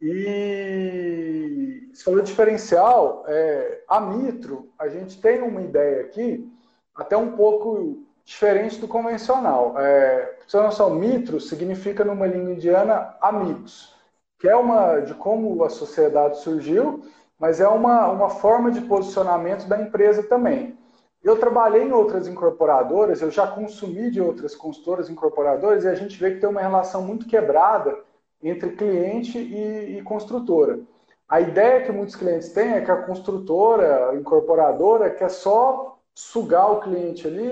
[0.00, 6.52] E se falou diferencial, é, a Mitro, a gente tem uma ideia aqui,
[6.94, 9.78] até um pouco diferente do convencional.
[9.78, 13.94] É, você noção, Mitro significa numa língua indiana amigos,
[14.38, 17.04] que é uma de como a sociedade surgiu,
[17.38, 20.76] mas é uma, uma forma de posicionamento da empresa também.
[21.22, 26.18] Eu trabalhei em outras incorporadoras, eu já consumi de outras consultoras incorporadoras e a gente
[26.18, 27.96] vê que tem uma relação muito quebrada
[28.42, 30.80] entre cliente e, e construtora.
[31.28, 36.72] A ideia que muitos clientes têm é que a construtora, a incorporadora, quer só sugar
[36.72, 37.50] o cliente ali,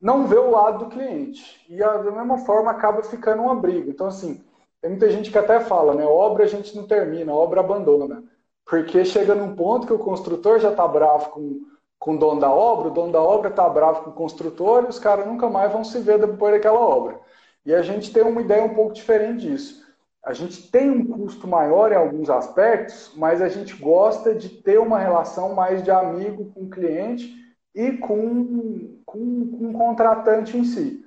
[0.00, 1.64] não vê o lado do cliente.
[1.68, 3.90] E da mesma forma acaba ficando uma briga.
[3.90, 4.44] Então, assim,
[4.80, 6.04] tem muita gente que até fala, né?
[6.04, 8.22] Obra a gente não termina, obra abandona.
[8.66, 11.74] Porque chega num ponto que o construtor já está bravo com
[12.04, 14.88] com o dono da obra, o dono da obra está bravo com o construtor e
[14.88, 17.18] os caras nunca mais vão se ver depois daquela obra.
[17.64, 19.82] E a gente tem uma ideia um pouco diferente disso.
[20.22, 24.78] A gente tem um custo maior em alguns aspectos, mas a gente gosta de ter
[24.78, 27.34] uma relação mais de amigo com o cliente
[27.74, 31.04] e com, com, com o contratante em si.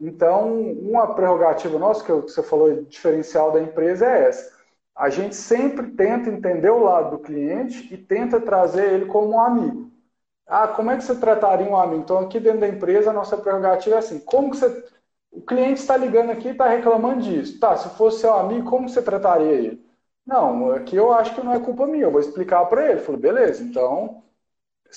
[0.00, 4.54] Então, uma prerrogativa nossa, que você falou, diferencial da empresa, é essa.
[4.94, 9.40] A gente sempre tenta entender o lado do cliente e tenta trazer ele como um
[9.40, 9.90] amigo.
[10.46, 12.02] Ah, como é que você trataria um amigo?
[12.02, 14.84] Então, aqui dentro da empresa, a nossa prerrogativa é assim: como que você.
[15.30, 17.58] O cliente está ligando aqui e está reclamando disso.
[17.60, 19.84] Tá, se fosse seu amigo, como você trataria ele?
[20.26, 23.00] Não, aqui eu acho que não é culpa minha, eu vou explicar para ele.
[23.00, 24.22] Falei, beleza, então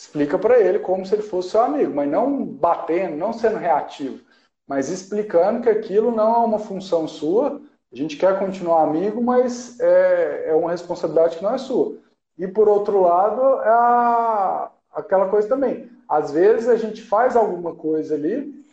[0.02, 4.24] explica para ele como se ele fosse seu amigo, mas não batendo, não sendo reativo,
[4.66, 7.62] mas explicando que aquilo não é uma função sua.
[7.92, 11.98] A gente quer continuar amigo, mas é, é uma responsabilidade que não é sua.
[12.38, 15.90] E por outro lado, é a, aquela coisa também.
[16.08, 18.64] Às vezes a gente faz alguma coisa ali,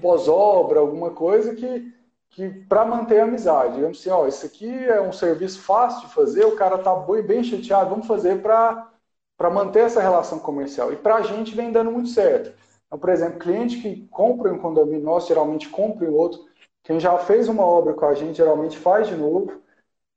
[0.00, 1.92] pós-obra, alguma coisa que,
[2.30, 3.74] que para manter a amizade.
[3.74, 6.94] Digamos assim, ó, isso aqui é um serviço fácil de fazer, o cara tá
[7.24, 8.90] bem chateado, vamos fazer para
[9.50, 10.92] manter essa relação comercial.
[10.92, 12.52] E para a gente vem dando muito certo.
[12.86, 16.40] Então, por exemplo, cliente que compra um condomínio nosso, geralmente compra em outro.
[16.82, 19.60] Quem já fez uma obra com a gente, geralmente faz de novo.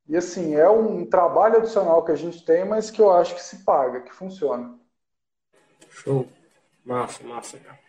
[0.08, 3.42] E assim, é um trabalho adicional que a gente tem, mas que eu acho que
[3.42, 4.76] se paga, que funciona.
[5.90, 6.26] Show.
[6.86, 7.80] Massa, massa, cara.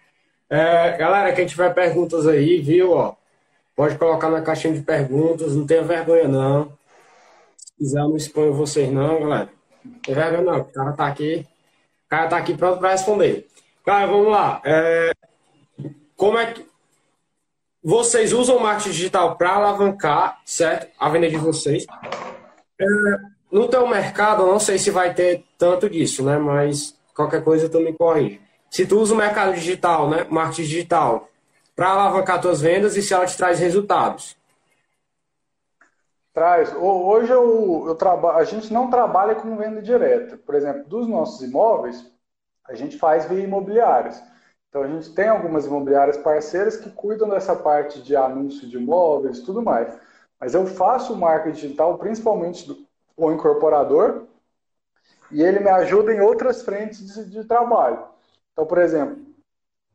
[0.48, 3.14] É, galera, quem tiver perguntas aí, viu, ó,
[3.76, 6.76] pode colocar na caixinha de perguntas, não tenha vergonha não.
[7.56, 9.59] Se quiser, não exponho vocês não, galera.
[9.84, 11.46] Não tem vergonha não, o cara tá aqui,
[12.06, 13.46] o cara tá aqui pronto para responder.
[13.84, 14.60] Cara, vamos lá.
[14.64, 15.12] É,
[16.16, 16.66] como é que
[17.82, 20.88] vocês usam o marketing digital para alavancar, certo?
[20.98, 21.86] A venda de vocês.
[22.78, 22.84] É,
[23.50, 26.36] no teu mercado, eu não sei se vai ter tanto disso, né?
[26.38, 28.40] Mas qualquer coisa tu me corrige.
[28.70, 30.26] Se tu usa o mercado digital, né?
[30.28, 31.28] Marketing digital,
[31.74, 34.36] para alavancar tuas vendas e se ela te traz resultados.
[36.32, 36.72] Traz.
[36.74, 40.36] Hoje eu, eu a gente não trabalha com venda direta.
[40.38, 42.10] Por exemplo, dos nossos imóveis,
[42.64, 44.22] a gente faz via imobiliárias.
[44.68, 49.40] Então a gente tem algumas imobiliárias parceiras que cuidam dessa parte de anúncio de imóveis
[49.40, 49.98] tudo mais.
[50.38, 54.26] Mas eu faço marketing digital principalmente do, o incorporador
[55.30, 58.04] e ele me ajuda em outras frentes de, de trabalho.
[58.52, 59.18] Então, por exemplo,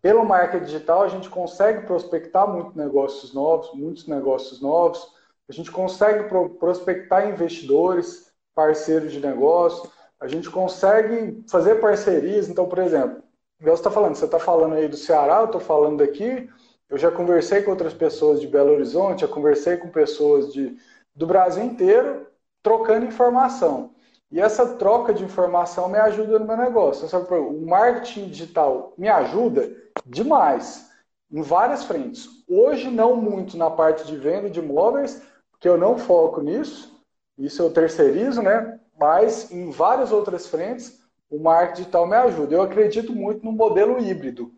[0.02, 5.15] pelo marketing digital a gente consegue prospectar muitos negócios novos, muitos negócios novos.
[5.48, 6.28] A gente consegue
[6.60, 9.90] prospectar investidores, parceiros de negócio.
[10.20, 12.50] A gente consegue fazer parcerias.
[12.50, 13.24] Então, por exemplo,
[13.60, 16.50] você está falando, você está falando aí do Ceará, eu estou falando daqui.
[16.90, 20.78] Eu já conversei com outras pessoas de Belo Horizonte, já conversei com pessoas de,
[21.16, 22.28] do Brasil inteiro,
[22.62, 23.92] trocando informação.
[24.32, 27.08] E essa troca de informação me ajuda no meu negócio.
[27.30, 29.70] O marketing digital me ajuda
[30.06, 30.90] demais
[31.32, 32.28] em várias frentes.
[32.48, 35.22] Hoje, não muito na parte de venda de imóveis,
[35.66, 36.96] porque eu não foco nisso,
[37.36, 38.80] isso eu terceirizo, né?
[39.00, 42.54] Mas em várias outras frentes, o marketing digital me ajuda.
[42.54, 44.54] Eu acredito muito no modelo híbrido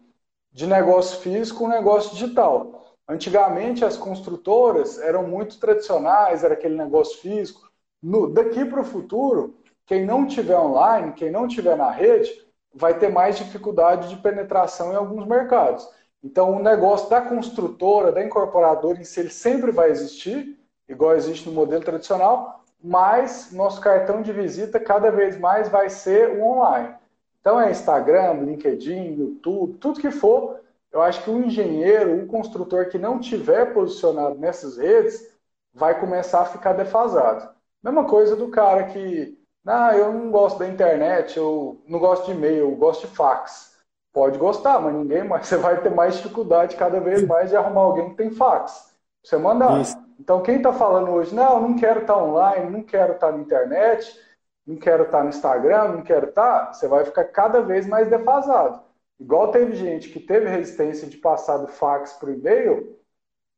[0.51, 2.97] de negócio físico com negócio digital.
[3.07, 7.71] Antigamente, as construtoras eram muito tradicionais, era aquele negócio físico.
[8.03, 9.55] No, daqui para o futuro,
[9.85, 12.29] quem não tiver online, quem não tiver na rede,
[12.73, 15.87] vai ter mais dificuldade de penetração em alguns mercados.
[16.21, 21.47] Então, o negócio da construtora, da incorporadora em si, ele sempre vai existir, igual existe
[21.47, 26.95] no modelo tradicional, mas nosso cartão de visita cada vez mais vai ser o online.
[27.41, 30.59] Então, é Instagram, LinkedIn, YouTube, tudo que for.
[30.91, 35.33] Eu acho que o engenheiro, o construtor que não tiver posicionado nessas redes,
[35.73, 37.49] vai começar a ficar defasado.
[37.83, 42.31] Mesma coisa do cara que, ah, eu não gosto da internet, eu não gosto de
[42.31, 43.77] e-mail, eu gosto de fax.
[44.11, 45.45] Pode gostar, mas ninguém mais.
[45.47, 48.93] Você vai ter mais dificuldade cada vez mais de arrumar alguém que tem fax.
[49.23, 49.79] Você mandar.
[49.81, 50.06] Isso.
[50.19, 53.37] Então, quem está falando hoje, não, não quero estar tá online, não quero estar tá
[53.37, 54.19] na internet,
[54.65, 58.09] não quero estar tá no Instagram, não quero estar, você vai ficar cada vez mais
[58.09, 58.81] defasado.
[59.19, 62.97] Igual teve gente que teve resistência de passar do fax para o e-mail,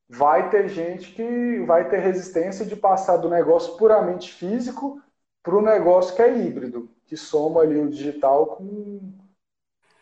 [0.09, 5.01] vai ter gente que vai ter resistência de passar do negócio puramente físico
[5.43, 9.13] para o negócio que é híbrido, que soma ali o digital com,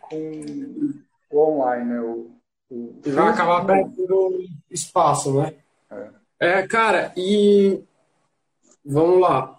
[0.01, 0.31] com
[1.31, 2.01] o online, né?
[2.01, 2.31] O,
[2.69, 4.39] o e vai acabar perdendo
[4.69, 5.55] espaço, né?
[5.89, 6.09] É.
[6.39, 7.83] é, cara, e
[8.85, 9.57] vamos lá.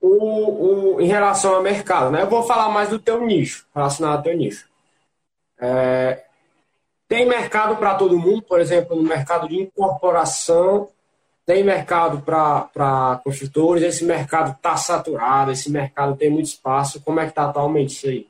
[0.00, 2.22] O, o, em relação ao mercado, né?
[2.22, 4.68] Eu vou falar mais do teu nicho, relacionado ao teu nicho.
[5.60, 6.24] É,
[7.08, 10.88] tem mercado para todo mundo, por exemplo, no mercado de incorporação,
[11.46, 17.00] tem mercado para construtores, esse mercado está saturado, esse mercado tem muito espaço.
[17.00, 18.28] Como é que está atualmente isso aí?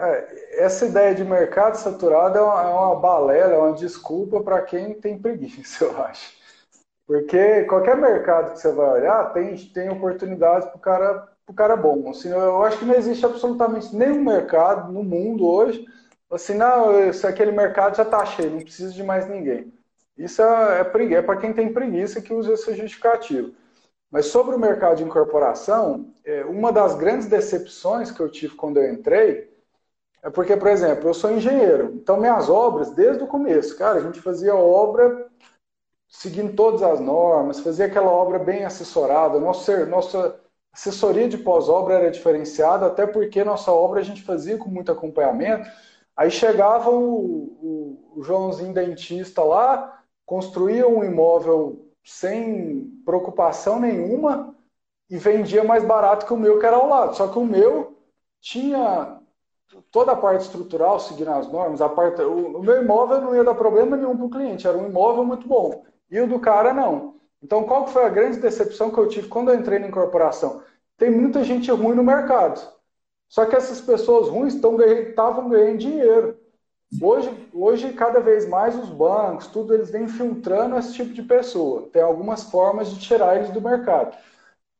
[0.00, 4.62] É, essa ideia de mercado saturado é uma, é uma balela, é uma desculpa para
[4.62, 6.38] quem tem preguiça, eu acho.
[7.06, 12.10] Porque qualquer mercado que você vai olhar tem, tem oportunidades para o cara, cara bom.
[12.10, 15.84] Assim, eu acho que não existe absolutamente nenhum mercado no mundo hoje
[16.30, 19.72] assim, não, se aquele mercado já está cheio, não precisa de mais ninguém.
[20.16, 23.52] Isso é, é, é para quem tem preguiça que usa esse justificativo.
[24.10, 28.78] Mas sobre o mercado de incorporação, é, uma das grandes decepções que eu tive quando
[28.78, 29.49] eu entrei
[30.22, 34.02] é porque, por exemplo, eu sou engenheiro, então minhas obras, desde o começo, cara, a
[34.02, 35.26] gente fazia obra
[36.08, 40.40] seguindo todas as normas, fazia aquela obra bem assessorada, nossa, nossa
[40.72, 45.68] assessoria de pós-obra era diferenciada, até porque nossa obra a gente fazia com muito acompanhamento,
[46.20, 47.14] Aí chegava o,
[47.62, 54.54] o, o Joãozinho dentista lá, construía um imóvel sem preocupação nenhuma
[55.08, 57.16] e vendia mais barato que o meu que era ao lado.
[57.16, 57.96] Só que o meu
[58.38, 59.19] tinha
[59.90, 63.44] toda a parte estrutural, seguindo as normas, a parte, o, o meu imóvel não ia
[63.44, 65.84] dar problema nenhum para o cliente, era um imóvel muito bom.
[66.10, 67.14] E o do cara não.
[67.42, 70.62] Então, qual foi a grande decepção que eu tive quando eu entrei na incorporação?
[70.98, 72.60] Tem muita gente ruim no mercado.
[73.28, 76.36] Só que essas pessoas ruins estavam ganhando, dinheiro.
[77.00, 81.88] Hoje, hoje, cada vez mais os bancos, tudo, eles vêm filtrando esse tipo de pessoa.
[81.92, 84.16] Tem algumas formas de tirar eles do mercado.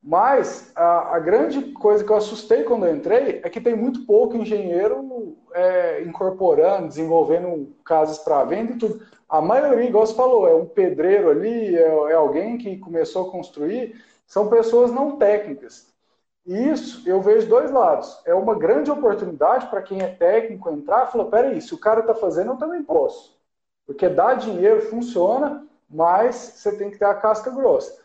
[0.03, 4.07] Mas a, a, grande coisa que eu assustei quando eu entrei é que tem muito
[4.07, 9.07] pouco engenheiro é, incorporando, desenvolvendo casas para venda e tudo.
[9.29, 13.31] A maioria, igual você falou, é um pedreiro ali, é, é alguém que começou a
[13.31, 15.91] construir, são pessoas não técnicas.
[16.47, 18.21] E isso eu vejo dois lados.
[18.25, 22.01] É uma grande oportunidade para quem é técnico entrar e falar: peraí, se o cara
[22.01, 23.39] está fazendo, eu também posso.
[23.87, 28.01] Porque dar dinheiro funciona, mas você tem que ter a casca grossa.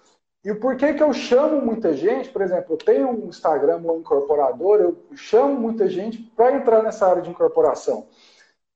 [0.45, 2.29] E por que, que eu chamo muita gente?
[2.29, 7.07] Por exemplo, eu tenho um Instagram, um incorporador, eu chamo muita gente para entrar nessa
[7.07, 8.07] área de incorporação.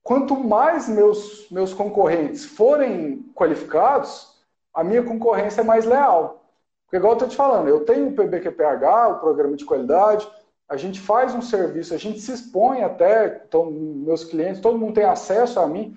[0.02, 4.36] Quanto mais meus, meus concorrentes forem qualificados,
[4.74, 6.44] a minha concorrência é mais leal.
[6.84, 10.28] Porque, igual eu estou te falando, eu tenho o PBQPH, o Programa de Qualidade,
[10.68, 14.94] a gente faz um serviço, a gente se expõe até, então, meus clientes, todo mundo
[14.94, 15.96] tem acesso a mim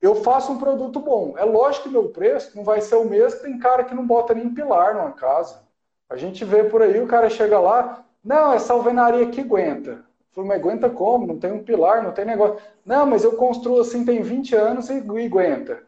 [0.00, 1.34] eu faço um produto bom.
[1.36, 4.34] É lógico que meu preço não vai ser o mesmo, tem cara que não bota
[4.34, 5.62] nem pilar numa casa.
[6.08, 10.04] A gente vê por aí, o cara chega lá, não, essa alvenaria aqui aguenta.
[10.32, 11.26] Falei, mas aguenta como?
[11.26, 12.58] Não tem um pilar, não tem negócio.
[12.84, 15.82] Não, mas eu construo assim tem 20 anos e, e aguenta.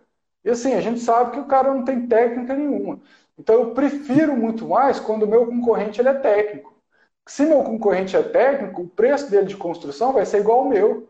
[0.44, 3.00] E assim, a gente sabe que o cara não tem técnica nenhuma.
[3.38, 6.74] Então eu prefiro muito mais quando o meu concorrente ele é técnico.
[7.26, 11.08] Se meu concorrente é técnico, o preço dele de construção vai ser igual ao meu.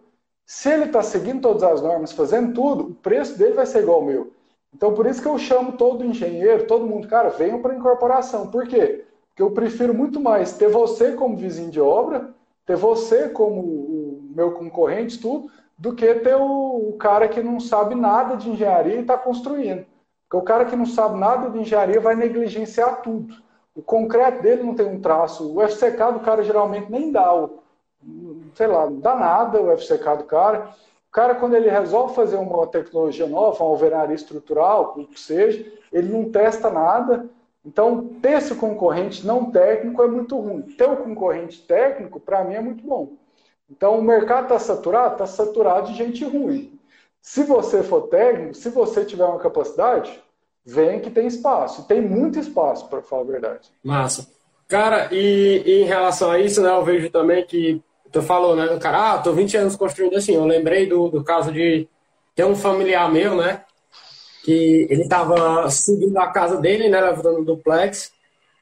[0.52, 3.98] Se ele está seguindo todas as normas, fazendo tudo, o preço dele vai ser igual
[3.98, 4.32] ao meu.
[4.74, 8.48] Então, por isso que eu chamo todo engenheiro, todo mundo, cara, venham para a incorporação.
[8.50, 9.04] Por quê?
[9.28, 12.34] Porque eu prefiro muito mais ter você como vizinho de obra,
[12.66, 15.48] ter você como o meu concorrente, tudo,
[15.78, 19.86] do que ter o, o cara que não sabe nada de engenharia e está construindo.
[20.28, 23.36] Porque o cara que não sabe nada de engenharia vai negligenciar tudo.
[23.72, 27.60] O concreto dele não tem um traço, o FCK do cara geralmente nem dá o,
[28.54, 30.70] sei lá, não dá nada o FCK do cara.
[31.08, 35.66] O cara, quando ele resolve fazer uma tecnologia nova, uma alvenaria estrutural, o que seja,
[35.92, 37.28] ele não testa nada.
[37.64, 40.62] Então, ter esse concorrente não técnico é muito ruim.
[40.62, 43.12] Ter o concorrente técnico, para mim, é muito bom.
[43.68, 45.12] Então, o mercado está saturado?
[45.12, 46.78] Está saturado de gente ruim.
[47.20, 50.22] Se você for técnico, se você tiver uma capacidade,
[50.64, 51.86] vem que tem espaço.
[51.86, 53.70] Tem muito espaço, para falar a verdade.
[53.82, 54.26] Massa.
[54.66, 57.82] Cara, e, e, em relação a isso, né, eu vejo também que
[58.12, 60.34] tu falou, né, do cara, ah, tô 20 anos construindo assim.
[60.34, 61.88] Eu lembrei do, do caso de
[62.34, 63.62] ter um familiar meu, né,
[64.44, 68.12] que ele tava subindo a casa dele, né, levantando um duplex.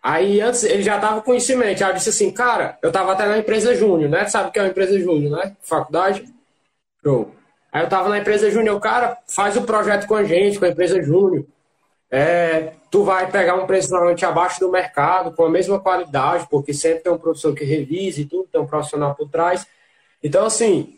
[0.03, 1.53] Aí antes ele já tava com isso.
[1.53, 4.27] Aí eu disse assim, cara, eu tava até na empresa Júnior, né?
[4.27, 5.57] Sabe o que é uma empresa Júnior, né?
[5.61, 6.25] Faculdade?
[7.03, 7.33] Show.
[7.73, 10.65] Aí eu tava na empresa Júnior, o cara faz o projeto com a gente, com
[10.65, 11.45] a empresa Júnior.
[12.11, 16.73] É, tu vai pegar um preço normalmente abaixo do mercado, com a mesma qualidade, porque
[16.73, 19.67] sempre tem um professor que revise e tudo, tem um profissional por trás.
[20.23, 20.95] Então, assim,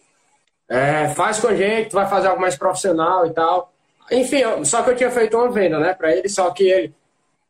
[0.69, 3.73] é, faz com a gente, tu vai fazer algo mais profissional e tal.
[4.11, 6.95] Enfim, só que eu tinha feito uma venda, né, para ele, só que ele.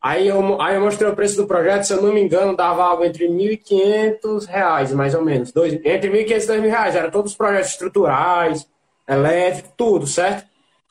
[0.02, 2.82] Aí eu, aí eu mostrei o preço do projeto, se eu não me engano, dava
[2.82, 5.52] algo entre R$ 1.500, mais ou menos.
[5.52, 6.94] Dois, entre R$ 1.500 e R$ 2.000.
[6.94, 8.66] Era todos os projetos estruturais,
[9.06, 10.48] elétricos, tudo, certo?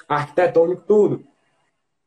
[0.07, 1.28] Arquitetônico, tudo.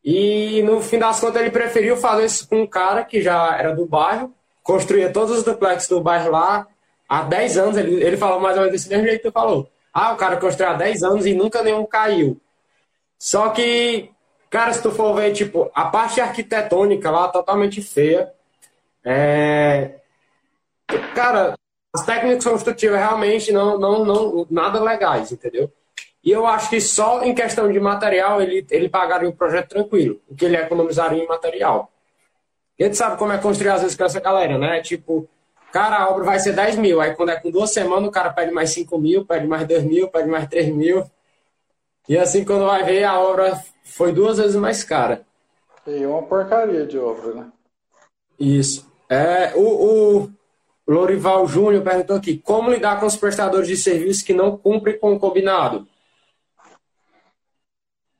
[0.05, 3.75] E no fim das contas ele preferiu fazer isso com um cara que já era
[3.75, 6.67] do bairro, construía todos os duplexes do bairro lá
[7.09, 7.77] há 10 anos.
[7.77, 9.69] Ele, ele falou mais ou menos desse mesmo jeito que tu falou.
[9.93, 12.41] Ah, o cara construiu há 10 anos e nunca nenhum caiu.
[13.19, 14.11] Só que,
[14.51, 18.33] cara, se tu for ver, tipo, a parte arquitetônica lá totalmente feia.
[19.05, 20.01] É...
[21.15, 21.55] Cara,
[21.95, 25.71] as técnicas construtivas realmente não, não, não, nada legais, entendeu?
[26.25, 30.21] E eu acho que só em questão de material ele, ele pagaria o projeto tranquilo,
[30.29, 31.91] o que ele economizaria em material.
[32.79, 34.81] A gente sabe como é construir às vezes com essa galera, né?
[34.81, 35.29] Tipo,
[35.73, 38.33] cara, a obra vai ser 10 mil, aí quando é com duas semanas o cara
[38.33, 41.05] pede mais 5 mil, pede mais 2 mil, pede mais 3 mil.
[42.09, 45.25] E assim, quando vai ver, a obra foi duas vezes mais cara.
[45.87, 47.47] E uma porcaria de obra, né?
[48.39, 48.91] Isso.
[49.09, 50.31] É, o, o
[50.87, 55.13] Lorival Júnior perguntou aqui: como lidar com os prestadores de serviço que não cumprem com
[55.13, 55.87] o combinado?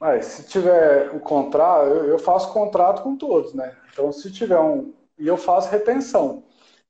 [0.03, 3.77] Mas se tiver o contrato, eu, faço contrato com todos, né?
[3.93, 4.93] Então, se tiver um.
[5.17, 6.43] E eu faço retenção.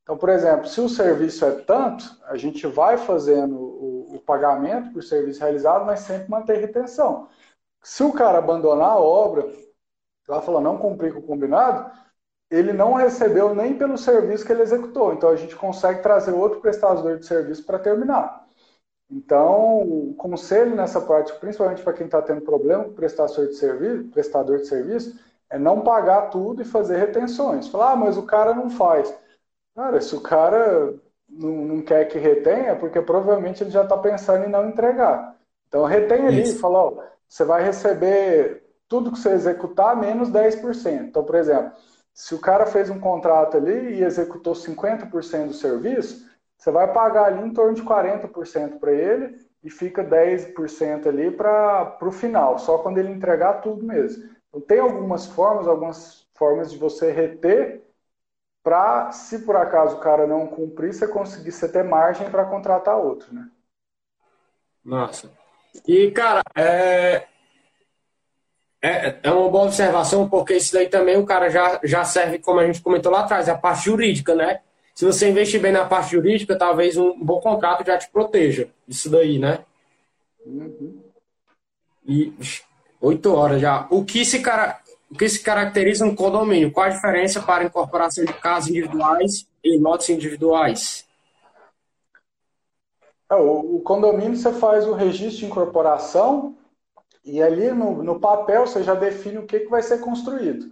[0.03, 4.95] Então, por exemplo, se o serviço é tanto, a gente vai fazendo o, o pagamento
[4.95, 7.29] por serviço realizado, mas sempre manter retenção.
[7.83, 9.47] Se o cara abandonar a obra,
[10.27, 11.91] ela falou não cumprir com o combinado,
[12.51, 15.13] ele não recebeu nem pelo serviço que ele executou.
[15.13, 18.42] Então a gente consegue trazer outro prestador de serviço para terminar.
[19.13, 24.05] Então, o conselho nessa parte, principalmente para quem está tendo problema com prestador de serviço,
[24.05, 27.69] prestador de serviço, é não pagar tudo e fazer retenções.
[27.69, 29.15] Falar, ah, mas o cara não faz.
[29.77, 30.95] Cara, se o cara
[31.29, 35.37] não, não quer que retenha, é porque provavelmente ele já está pensando em não entregar.
[35.69, 41.09] Então, retém ali e fala, ó, você vai receber tudo que você executar menos 10%.
[41.09, 41.73] Então, por exemplo,
[42.15, 46.32] se o cara fez um contrato ali e executou 50% do serviço,
[46.63, 51.99] você vai pagar ali em torno de 40% para ele e fica 10% ali para
[52.01, 54.31] o final, só quando ele entregar tudo mesmo.
[54.49, 57.83] Então, tem algumas formas, algumas formas de você reter
[58.63, 62.97] para, se por acaso o cara não cumprir, você conseguir você ter margem para contratar
[62.97, 63.51] outro, né?
[64.85, 65.33] Nossa.
[65.85, 67.27] E, cara, é,
[68.81, 72.61] é, é uma boa observação, porque isso daí também o cara já, já serve, como
[72.61, 74.61] a gente comentou lá atrás, a parte jurídica, né?
[74.95, 78.69] Se você investir bem na parte jurídica, talvez um bom contrato já te proteja.
[78.87, 79.65] Isso daí, né?
[80.45, 81.01] Uhum.
[82.07, 82.33] E
[83.01, 83.87] oito horas já.
[83.91, 84.81] O que se, cara,
[85.11, 86.73] o que se caracteriza um condomínio?
[86.73, 91.07] Qual a diferença para incorporação de casas individuais e lotes individuais?
[93.31, 96.55] É, o, condomínio você faz o registro de incorporação
[97.25, 100.71] e ali no, no papel você já define o que, que vai ser construído.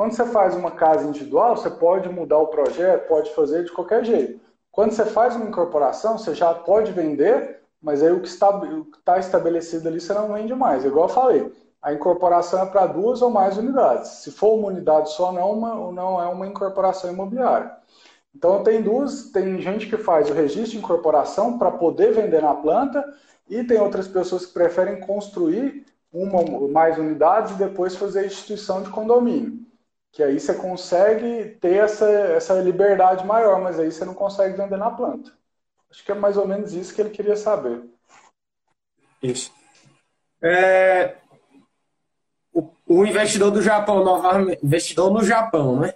[0.00, 4.02] Quando você faz uma casa individual, você pode mudar o projeto, pode fazer de qualquer
[4.02, 4.40] jeito.
[4.72, 8.86] Quando você faz uma incorporação, você já pode vender, mas aí o que está, o
[8.86, 10.86] que está estabelecido ali você não vende mais.
[10.86, 14.08] Igual eu falei, a incorporação é para duas ou mais unidades.
[14.22, 17.70] Se for uma unidade só, não, uma, não é uma incorporação imobiliária.
[18.34, 22.54] Então tem duas, tem gente que faz o registro de incorporação para poder vender na
[22.54, 23.04] planta
[23.50, 28.82] e tem outras pessoas que preferem construir uma mais unidades e depois fazer a instituição
[28.82, 29.68] de condomínio.
[30.12, 34.76] Que aí você consegue ter essa, essa liberdade maior, mas aí você não consegue vender
[34.76, 35.32] na planta.
[35.90, 37.82] Acho que é mais ou menos isso que ele queria saber.
[39.22, 39.52] Isso.
[40.42, 41.16] É,
[42.52, 45.94] o, o, investidor do Japão, novamente, investidor no Japão, né?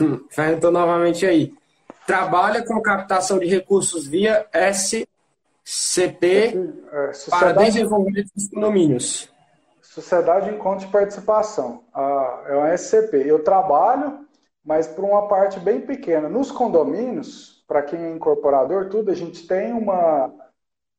[0.00, 1.54] Hum, perguntou novamente aí.
[2.06, 5.06] Trabalha com captação de recursos via S
[5.64, 6.54] CP
[6.92, 9.28] é, para desenvolvimento dos condomínios.
[9.96, 11.84] Sociedade em Conta de Participação.
[11.94, 13.24] Ah, é uma SCP.
[13.26, 14.26] Eu trabalho,
[14.62, 16.28] mas por uma parte bem pequena.
[16.28, 20.30] Nos condomínios, para quem é incorporador, tudo, a gente tem uma,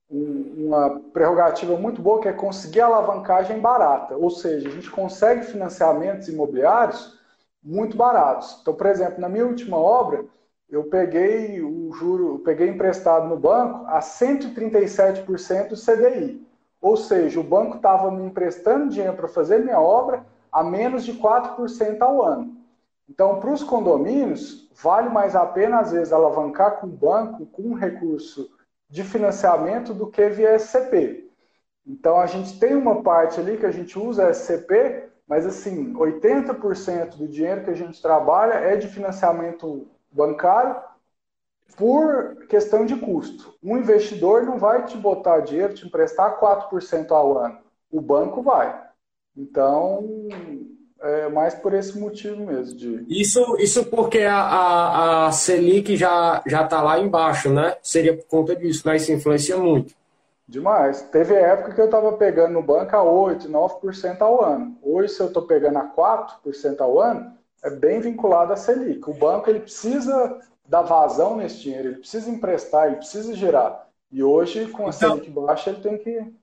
[0.10, 4.18] uma prerrogativa muito boa que é conseguir alavancagem barata.
[4.18, 7.20] Ou seja, a gente consegue financiamentos imobiliários
[7.62, 8.58] muito baratos.
[8.62, 10.26] Então, por exemplo, na minha última obra,
[10.68, 16.48] eu peguei o juro, eu peguei emprestado no banco a 137% do CDI.
[16.82, 21.14] Ou seja, o banco estava me emprestando dinheiro para fazer minha obra a menos de
[21.14, 22.56] 4% ao ano.
[23.10, 27.64] Então, para os condomínios, vale mais a pena, às vezes, alavancar com o banco, com
[27.64, 28.50] um recurso
[28.90, 31.30] de financiamento do que via SCP.
[31.86, 37.16] Então, a gente tem uma parte ali que a gente usa SCP, mas assim, 80%
[37.16, 40.76] do dinheiro que a gente trabalha é de financiamento bancário
[41.76, 43.54] por questão de custo.
[43.64, 47.58] Um investidor não vai te botar dinheiro, te emprestar 4% ao ano.
[47.92, 48.82] O banco vai.
[49.36, 50.04] Então,
[51.00, 52.78] é mais por esse motivo mesmo.
[52.78, 53.06] De...
[53.08, 57.78] Isso, isso porque a, a, a Selic já está lá embaixo, né?
[57.82, 58.96] Seria por conta disso, né?
[58.96, 59.94] Isso influencia muito.
[60.48, 61.02] Demais.
[61.02, 64.78] Teve época que eu estava pegando no banco a 8%, 9% ao ano.
[64.82, 69.10] Hoje, se eu estou pegando a 4% ao ano, é bem vinculado à Selic.
[69.10, 73.88] O banco ele precisa dar vazão nesse dinheiro, ele precisa emprestar, ele precisa girar.
[74.12, 76.34] E hoje, com a então, Selic baixa, ele tem que.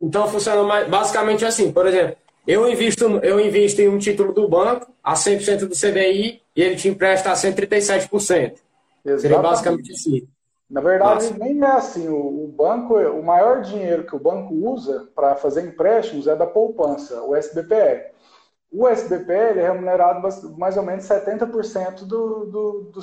[0.00, 2.16] Então funciona mais, basicamente assim, por exemplo,
[2.46, 6.76] eu invisto, eu invisto em um título do banco a 100% do CDI e ele
[6.76, 8.10] te empresta a 137%.
[8.10, 9.20] Exatamente.
[9.20, 10.28] Seria basicamente assim.
[10.68, 11.38] Na verdade, Nossa.
[11.38, 12.08] nem é assim.
[12.08, 16.46] O, o, banco, o maior dinheiro que o banco usa para fazer empréstimos é da
[16.46, 18.11] poupança, o SBPE.
[18.72, 23.00] O SBPL é remunerado mais ou menos 70% do, do, do,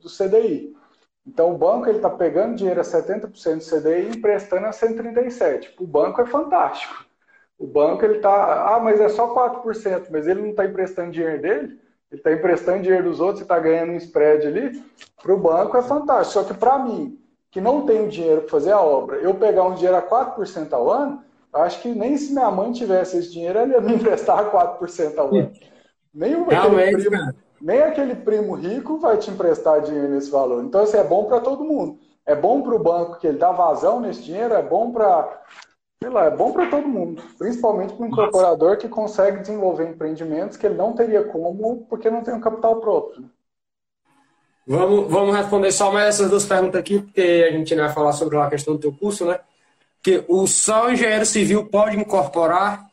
[0.00, 0.74] do CDI.
[1.26, 5.74] Então, o banco está pegando dinheiro a 70% do CDI e emprestando a 137%.
[5.78, 7.04] O banco é fantástico.
[7.58, 11.42] O banco ele está, ah, mas é só 4%, mas ele não está emprestando dinheiro
[11.42, 11.78] dele,
[12.10, 14.82] ele está emprestando dinheiro dos outros e está ganhando um spread ali.
[15.20, 16.32] Para o banco é fantástico.
[16.40, 17.20] Só que para mim,
[17.50, 20.90] que não tenho dinheiro para fazer a obra, eu pegar um dinheiro a 4% ao
[20.90, 21.22] ano,
[21.52, 25.18] eu acho que nem se minha mãe tivesse esse dinheiro, ela ia me emprestar 4%
[25.18, 25.52] ao ano.
[26.12, 30.64] Nem, aquele primo, nem aquele primo rico vai te emprestar dinheiro nesse valor.
[30.64, 31.98] Então, isso é bom para todo mundo.
[32.26, 35.42] É bom para o banco que ele dá vazão nesse dinheiro, é bom para.
[36.02, 37.22] Sei lá, é bom para todo mundo.
[37.38, 42.22] Principalmente para um incorporador que consegue desenvolver empreendimentos que ele não teria como, porque não
[42.22, 43.24] tem um capital próprio.
[44.66, 48.36] Vamos, vamos responder só mais essas duas perguntas aqui, porque a gente vai falar sobre
[48.36, 49.40] a questão do teu curso, né?
[50.02, 52.88] Que o só engenheiro civil pode incorporar?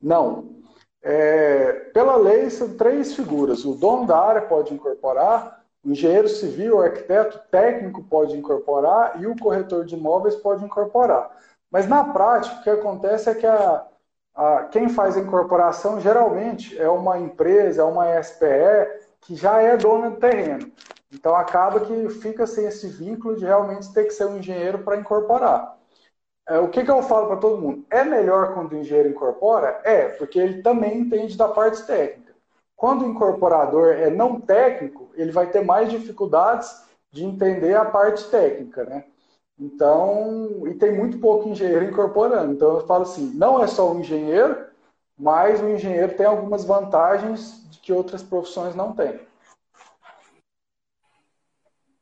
[0.00, 0.54] Não.
[1.02, 3.64] É, pela lei, são três figuras.
[3.64, 9.26] O dono da área pode incorporar, o engenheiro civil, o arquiteto técnico pode incorporar e
[9.26, 11.30] o corretor de imóveis pode incorporar.
[11.70, 13.84] Mas na prática, o que acontece é que a,
[14.34, 19.76] a, quem faz a incorporação geralmente é uma empresa, é uma SPE que já é
[19.76, 20.72] dona do terreno.
[21.14, 24.96] Então acaba que fica sem esse vínculo de realmente ter que ser um engenheiro para
[24.96, 25.78] incorporar.
[26.46, 27.86] É, o que, que eu falo para todo mundo?
[27.88, 29.80] É melhor quando o engenheiro incorpora?
[29.84, 32.34] É, porque ele também entende da parte técnica.
[32.76, 38.28] Quando o incorporador é não técnico, ele vai ter mais dificuldades de entender a parte
[38.28, 39.04] técnica, né?
[39.58, 42.52] Então, e tem muito pouco engenheiro incorporando.
[42.52, 44.66] Então eu falo assim, não é só o engenheiro,
[45.16, 49.20] mas o engenheiro tem algumas vantagens que outras profissões não têm.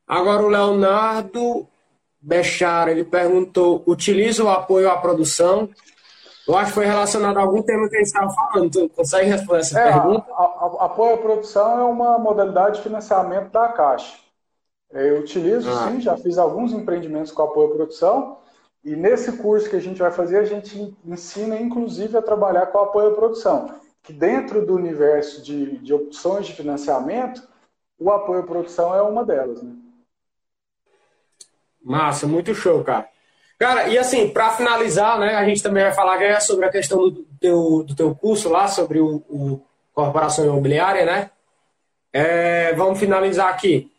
[0.07, 1.67] Agora o Leonardo
[2.21, 5.69] Bechara, ele perguntou, utiliza o apoio à produção?
[6.47, 8.71] Eu acho que foi relacionado a algum tema que a gente estava falando.
[8.71, 10.27] Tu consegue responder essa é, pergunta?
[10.33, 14.19] A, a, apoio à produção é uma modalidade de financiamento da Caixa.
[14.91, 15.89] Eu utilizo, ah.
[15.89, 18.39] sim, já fiz alguns empreendimentos com apoio à produção.
[18.85, 22.79] E nesse curso que a gente vai fazer, a gente ensina, inclusive, a trabalhar com
[22.79, 27.47] apoio à produção que dentro do universo de, de opções de financiamento,
[27.99, 29.63] o apoio à produção é uma delas.
[29.63, 29.73] Né?
[31.85, 33.09] Massa, muito show, cara.
[33.59, 37.09] Cara, e assim, para finalizar, né, a gente também vai falar é sobre a questão
[37.09, 41.31] do teu, do teu curso lá, sobre o, o Corporação Imobiliária, né?
[42.13, 43.91] É, vamos finalizar aqui.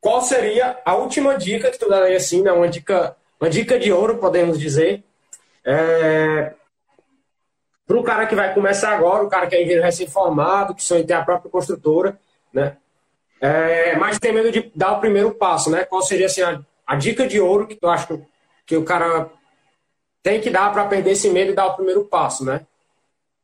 [0.00, 3.90] Qual seria a última dica que tu daria, assim, né, uma dica, uma dica de
[3.92, 5.02] ouro, podemos dizer,
[5.64, 6.52] é,
[7.86, 11.00] para o cara que vai começar agora, o cara que é engenheiro recém-formado, que sonha
[11.00, 12.18] em ter a própria construtora,
[12.52, 12.76] né?
[13.40, 15.84] É, mas tem medo de dar o primeiro passo, né?
[15.84, 18.20] Qual seria assim, a, a dica de ouro que tu acha
[18.64, 19.30] que, o cara
[20.22, 22.66] tem que dar para perder esse medo e dar o primeiro passo, né?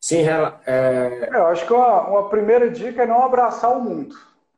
[0.00, 0.24] Sim,
[0.66, 1.28] é...
[1.32, 4.16] Eu acho que uma, uma, primeira dica é não abraçar o mundo.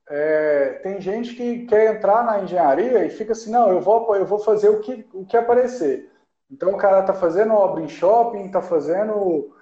[0.09, 4.25] É, tem gente que quer entrar na engenharia e fica assim, não, eu vou, eu
[4.25, 6.11] vou fazer o que, o que aparecer.
[6.51, 9.55] Então o cara está fazendo obra em shopping, está fazendo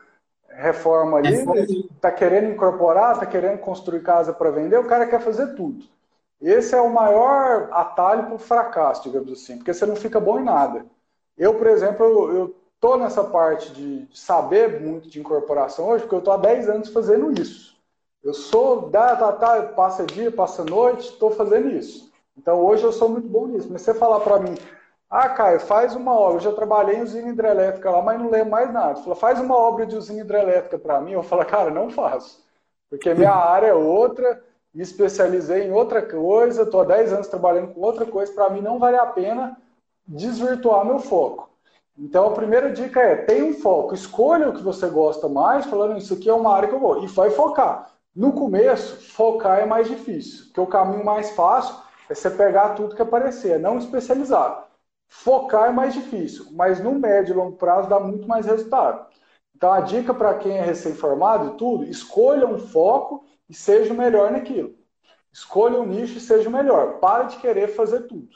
[0.48, 1.44] reforma ali,
[1.94, 5.84] está querendo incorporar, está querendo construir casa para vender, o cara quer fazer tudo.
[6.42, 10.40] Esse é o maior atalho para o fracasso, digamos assim, porque você não fica bom
[10.40, 10.84] em nada.
[11.38, 16.18] Eu, por exemplo, eu estou nessa parte de saber muito de incorporação hoje, porque eu
[16.18, 17.72] estou há 10 anos fazendo isso.
[18.24, 22.12] Eu sou, da, tá, tá, passa dia, passa noite, estou fazendo isso.
[22.36, 23.68] Então hoje eu sou muito bom nisso.
[23.70, 24.54] Mas você falar para mim,
[25.08, 26.36] ah, Caio, faz uma obra.
[26.36, 28.96] Eu já trabalhei em usina hidrelétrica lá, mas não lembro mais nada.
[28.96, 31.12] Fala, faz uma obra de usina hidrelétrica para mim.
[31.12, 32.42] Eu falo, cara, não faço.
[32.88, 34.42] Porque minha área é outra,
[34.74, 38.32] me especializei em outra coisa, estou há 10 anos trabalhando com outra coisa.
[38.32, 39.56] Para mim não vale a pena
[40.06, 41.50] desvirtuar meu foco.
[41.98, 45.98] Então a primeira dica é: tenha um foco, escolha o que você gosta mais, falando
[45.98, 47.90] isso aqui é uma área que eu vou, e vai focar.
[48.14, 51.74] No começo, focar é mais difícil, porque o caminho mais fácil
[52.08, 54.68] é você pegar tudo que aparecer, é não especializar.
[55.08, 59.06] Focar é mais difícil, mas no médio e longo prazo dá muito mais resultado.
[59.54, 63.96] Então a dica para quem é recém-formado e tudo, escolha um foco e seja o
[63.96, 64.74] melhor naquilo.
[65.30, 67.00] Escolha um nicho e seja o melhor.
[67.00, 68.30] Para de querer fazer tudo.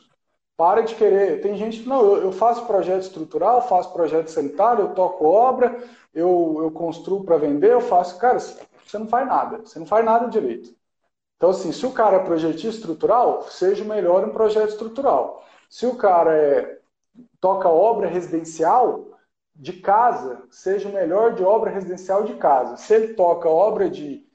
[0.59, 1.41] Para de querer.
[1.41, 5.83] Tem gente que não, eu, eu faço projeto estrutural, faço projeto sanitário, eu toco obra,
[6.12, 8.18] eu, eu construo para vender, eu faço.
[8.18, 9.59] Cara, você não faz nada.
[9.61, 10.76] Você não faz nada direito.
[11.37, 15.43] Então, assim, se o cara é projetista estrutural, seja o melhor em projeto estrutural.
[15.71, 16.79] Se o cara é,
[17.41, 19.07] toca obra residencial
[19.55, 22.76] de casa, seja o melhor de obra residencial de casa.
[22.76, 24.25] Se ele toca obra de,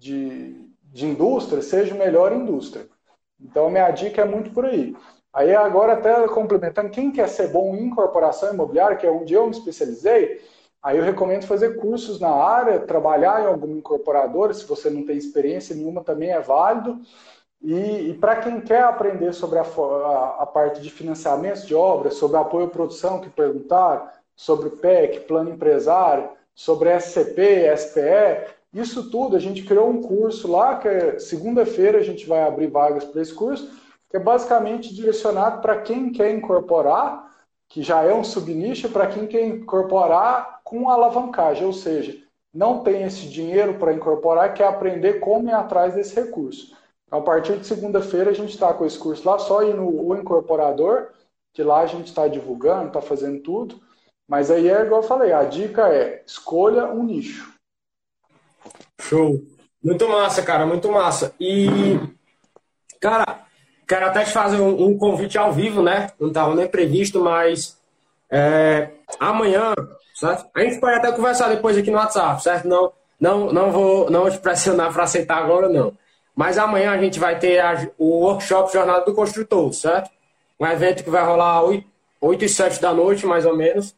[0.00, 2.88] de, de indústria, seja o melhor indústria.
[3.38, 4.96] Então, a minha dica é muito por aí.
[5.32, 9.44] Aí, agora, até complementando, quem quer ser bom em incorporação imobiliária, que é onde eu
[9.44, 10.40] me especializei,
[10.82, 15.16] aí eu recomendo fazer cursos na área, trabalhar em alguma incorporadora, se você não tem
[15.16, 16.98] experiência nenhuma, também é válido.
[17.62, 22.14] E, e para quem quer aprender sobre a, a, a, parte de financiamento de obras,
[22.14, 29.36] sobre apoio à produção que perguntaram, sobre PEC, plano empresário, sobre SCP, SPE, isso tudo
[29.36, 33.20] a gente criou um curso lá, que é segunda-feira a gente vai abrir vagas para
[33.20, 33.70] esse curso,
[34.08, 37.30] que é basicamente direcionado para quem quer incorporar,
[37.68, 42.16] que já é um subnicho, para quem quer incorporar com alavancagem, ou seja,
[42.52, 46.76] não tem esse dinheiro para incorporar, quer aprender como ir atrás desse recurso.
[47.10, 51.10] A partir de segunda-feira a gente está com esse curso lá, só ir no Incorporador,
[51.52, 53.80] que lá a gente está divulgando, está fazendo tudo.
[54.28, 57.59] Mas aí é igual eu falei, a dica é escolha um nicho.
[59.00, 59.40] Show.
[59.82, 61.34] Muito massa, cara, muito massa.
[61.40, 61.98] E,
[63.00, 63.44] cara,
[63.88, 66.10] quero até te fazer um, um convite ao vivo, né?
[66.20, 67.78] Não estava nem previsto, mas
[68.30, 69.74] é, amanhã,
[70.14, 70.46] certo?
[70.54, 72.68] A gente pode até conversar depois aqui no WhatsApp, certo?
[72.68, 75.92] Não, não, não vou não te pressionar para aceitar agora, não.
[76.36, 80.10] Mas amanhã a gente vai ter a, o workshop Jornada do Construtor, certo?
[80.58, 81.86] Um evento que vai rolar 8,
[82.20, 83.94] 8 e 7 da noite, mais ou menos.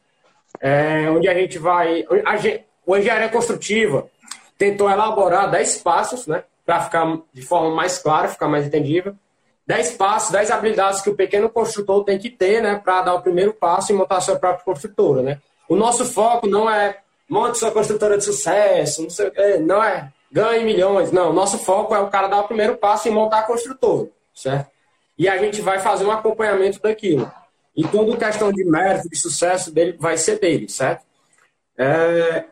[0.61, 2.05] É, onde a gente vai.
[2.25, 4.07] A gente, o Engenharia Construtiva
[4.57, 6.43] tentou elaborar 10 passos, né?
[6.65, 9.15] Para ficar de forma mais clara, ficar mais entendível.
[9.65, 12.75] 10 passos, 10 habilidades que o pequeno construtor tem que ter, né?
[12.75, 15.39] Para dar o primeiro passo e montar a sua própria construtora, né?
[15.67, 16.97] O nosso foco não é
[17.29, 19.31] monte sua construtora de sucesso, não sei
[19.61, 21.11] não é ganhe milhões.
[21.11, 24.71] Não, nosso foco é o cara dar o primeiro passo e montar a construtora, certo?
[25.17, 27.31] E a gente vai fazer um acompanhamento daquilo.
[27.75, 31.03] E toda questão de mérito, de sucesso dele vai ser dele, certo?
[31.77, 32.45] É...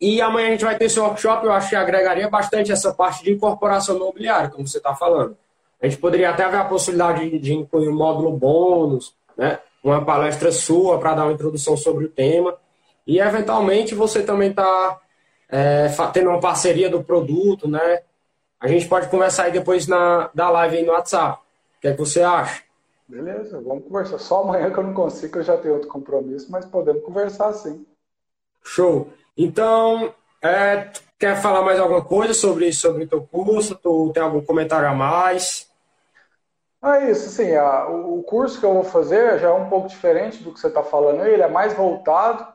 [0.00, 3.24] E amanhã a gente vai ter esse workshop, eu acho que agregaria bastante essa parte
[3.24, 5.36] de incorporação imobiliária, como você está falando.
[5.82, 9.58] A gente poderia até ver a possibilidade de, de incluir um módulo bônus, né?
[9.82, 12.56] uma palestra sua para dar uma introdução sobre o tema.
[13.06, 15.00] E, eventualmente, você também está
[15.48, 18.02] é, tendo uma parceria do produto, né?
[18.60, 21.38] A gente pode conversar aí depois na, da live aí no WhatsApp.
[21.78, 22.62] O que, é que você acha?
[23.06, 24.18] Beleza, vamos conversar.
[24.18, 27.52] Só amanhã que eu não consigo, que eu já tenho outro compromisso, mas podemos conversar
[27.52, 27.86] sim.
[28.62, 29.08] Show.
[29.40, 30.12] Então,
[30.42, 33.76] é, quer falar mais alguma coisa sobre sobre o teu curso?
[33.76, 35.70] Tu tem algum comentário a mais?
[36.82, 37.56] É isso, sim.
[37.56, 40.82] o curso que eu vou fazer já é um pouco diferente do que você está
[40.82, 41.24] falando.
[41.24, 42.46] Ele é mais voltado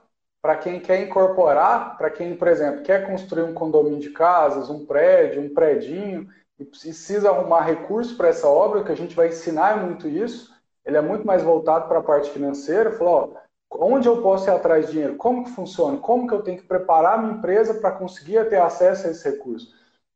[0.42, 4.86] para quem quer incorporar, para quem, por exemplo, quer construir um condomínio de casas, um
[4.86, 6.28] prédio, um predinho,
[6.60, 10.54] e precisa arrumar recurso para essa obra, que a gente vai ensinar muito isso.
[10.86, 12.92] Ele é muito mais voltado para a parte financeira.
[12.92, 13.43] Falou, ó,
[13.80, 15.16] onde eu posso ir atrás de dinheiro?
[15.16, 15.98] Como que funciona?
[15.98, 19.30] Como que eu tenho que preparar a minha empresa para conseguir ter acesso a esse
[19.30, 19.74] recurso?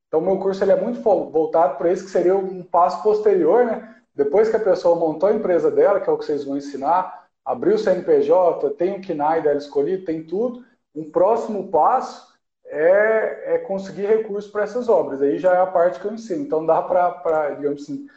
[0.07, 3.95] Então, meu curso ele é muito voltado para isso, que seria um passo posterior, né?
[4.15, 7.27] Depois que a pessoa montou a empresa dela, que é o que vocês vão ensinar,
[7.45, 10.65] abriu o CNPJ, tem o KNAI dela escolhido, tem tudo.
[10.95, 12.27] Um próximo passo
[12.65, 15.21] é, é conseguir recursos para essas obras.
[15.21, 16.43] Aí já é a parte que eu ensino.
[16.43, 18.07] Então dá para, digamos assim,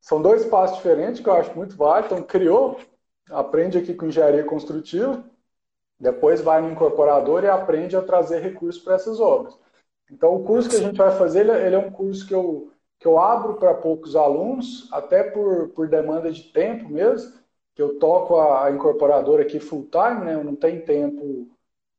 [0.00, 2.14] são dois passos diferentes que eu acho muito válido.
[2.14, 2.78] Então criou,
[3.30, 5.24] aprende aqui com engenharia construtiva,
[5.98, 9.58] depois vai no incorporador e aprende a trazer recursos para essas obras.
[10.10, 12.34] Então o curso que a gente vai fazer, ele, é, ele é um curso que
[12.34, 17.32] eu, que eu abro para poucos alunos, até por, por demanda de tempo mesmo,
[17.74, 20.34] que eu toco a, incorporadora aqui full time, né?
[20.34, 21.48] Eu não tenho tempo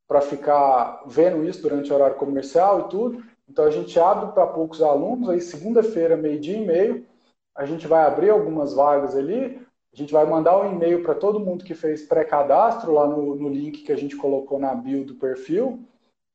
[0.06, 3.24] para ficar vendo isso durante o horário comercial e tudo.
[3.48, 7.06] Então a gente abre para poucos alunos, aí segunda-feira, meio-dia e meio,
[7.54, 11.40] a gente vai abrir algumas vagas ali, a gente vai mandar um e-mail para todo
[11.40, 15.14] mundo que fez pré-cadastro lá no, no, link que a gente colocou na bio do
[15.14, 15.80] perfil,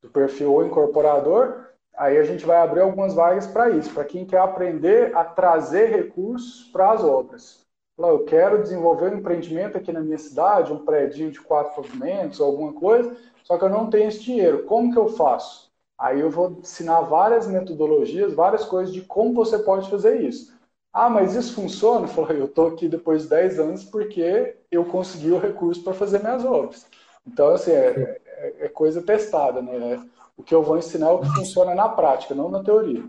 [0.02, 1.66] do perfil ou incorporador.
[1.98, 5.88] Aí a gente vai abrir algumas vagas para isso, para quem quer aprender a trazer
[5.88, 7.66] recursos para as obras
[7.98, 12.74] eu quero desenvolver um empreendimento aqui na minha cidade, um prédio de quatro pavimentos, alguma
[12.74, 14.64] coisa, só que eu não tenho esse dinheiro.
[14.64, 15.72] Como que eu faço?
[15.98, 20.54] Aí eu vou ensinar várias metodologias, várias coisas de como você pode fazer isso.
[20.96, 22.08] Ah, mas isso funciona?
[22.30, 26.46] Eu estou aqui depois de 10 anos porque eu consegui o recurso para fazer minhas
[26.46, 26.88] obras.
[27.28, 30.02] Então, assim, é, é, é coisa testada, né?
[30.38, 33.04] O que eu vou ensinar é o que funciona na prática, não na teoria.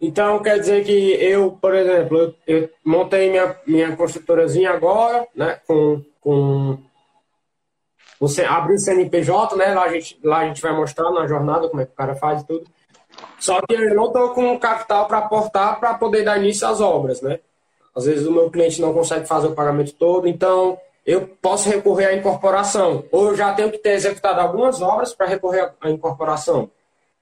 [0.00, 6.02] Então, quer dizer que eu, por exemplo, eu, montei minha, minha construtorazinha agora, né, com,
[6.20, 6.78] com
[8.18, 11.68] você abrir o CNPJ, né, lá a, gente, lá a gente vai mostrar na jornada
[11.68, 12.68] como é que o cara faz e tudo.
[13.38, 17.20] Só que eu não estou com capital para aportar para poder dar início às obras,
[17.22, 17.40] né?
[17.94, 22.06] Às vezes o meu cliente não consegue fazer o pagamento todo, então eu posso recorrer
[22.06, 23.04] à incorporação.
[23.10, 26.70] Ou eu já tenho que ter executado algumas obras para recorrer à incorporação.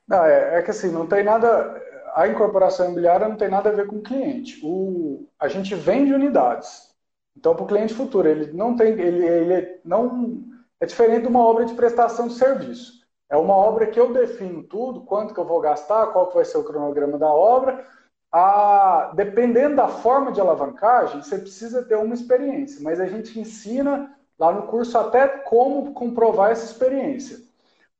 [0.06, 1.82] Não, é, é que assim, não tem nada
[2.16, 4.58] a incorporação imobiliária não tem nada a ver com o cliente.
[4.64, 6.90] O, a gente vende unidades.
[7.36, 10.42] Então, para o cliente futuro, ele não tem, ele, ele não
[10.80, 13.05] é diferente de uma obra de prestação de serviço.
[13.28, 16.58] É uma obra que eu defino tudo, quanto que eu vou gastar, qual vai ser
[16.58, 17.84] o cronograma da obra.
[18.30, 24.14] A, dependendo da forma de alavancagem, você precisa ter uma experiência, mas a gente ensina
[24.38, 27.38] lá no curso até como comprovar essa experiência.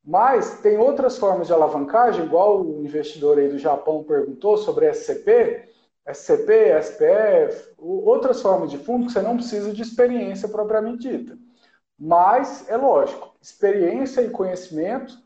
[0.05, 5.67] Mas tem outras formas de alavancagem, igual o investidor aí do Japão perguntou sobre SCP,
[6.07, 11.37] SCP, SPF, outras formas de fundo que você não precisa de experiência propriamente dita.
[11.99, 15.17] Mas, é lógico, experiência e conhecimento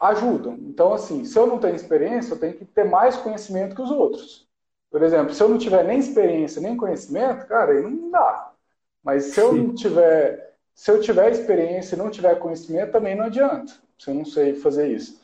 [0.00, 0.54] ajudam.
[0.54, 3.90] Então, assim, se eu não tenho experiência, eu tenho que ter mais conhecimento que os
[3.90, 4.48] outros.
[4.90, 8.52] Por exemplo, se eu não tiver nem experiência nem conhecimento, cara, aí não dá.
[9.02, 13.24] Mas se eu não tiver, se eu tiver experiência e não tiver conhecimento, também não
[13.24, 15.20] adianta se eu não sei fazer isso.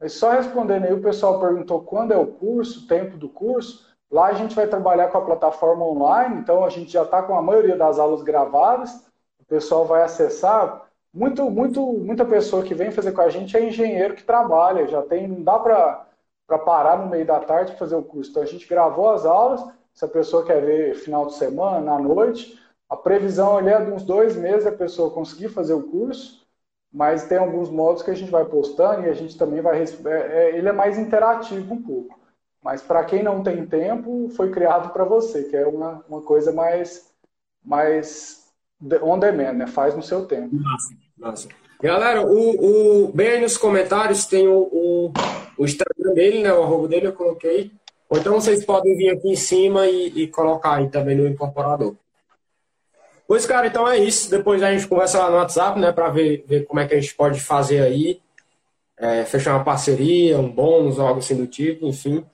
[0.00, 3.86] Mas só respondendo aí, o pessoal perguntou quando é o curso, o tempo do curso.
[4.10, 7.36] Lá a gente vai trabalhar com a plataforma online, então a gente já está com
[7.36, 9.07] a maioria das aulas gravadas.
[9.48, 10.86] Pessoal vai acessar.
[11.12, 15.02] Muito, muito, muita pessoa que vem fazer com a gente é engenheiro que trabalha, já
[15.02, 18.30] tem, não dá para parar no meio da tarde para fazer o curso.
[18.30, 19.64] Então a gente gravou as aulas.
[19.94, 24.04] Se a pessoa quer ver final de semana, à noite, a previsão é de uns
[24.04, 26.38] dois meses a pessoa conseguir fazer o curso
[26.92, 29.82] mas tem alguns modos que a gente vai postando e a gente também vai.
[29.82, 32.18] É, é, ele é mais interativo um pouco.
[32.62, 36.52] Mas para quem não tem tempo, foi criado para você, que é uma, uma coisa
[36.52, 37.08] mais,
[37.64, 38.37] mais
[39.02, 39.66] on demand, né?
[39.66, 40.54] Faz no seu tempo.
[40.54, 41.48] Nossa, nossa.
[41.80, 45.12] Galera, o, o, bem aí nos comentários tem o, o,
[45.56, 46.52] o Instagram dele, né?
[46.52, 47.70] O arroba dele eu coloquei.
[48.08, 51.94] Ou então vocês podem vir aqui em cima e, e colocar aí também no incorporador.
[53.28, 54.30] Pois, cara, então é isso.
[54.30, 57.00] Depois a gente conversa lá no WhatsApp, né, para ver, ver como é que a
[57.00, 58.20] gente pode fazer aí.
[58.96, 62.24] É, fechar uma parceria, um bônus, algo assim do tipo, enfim.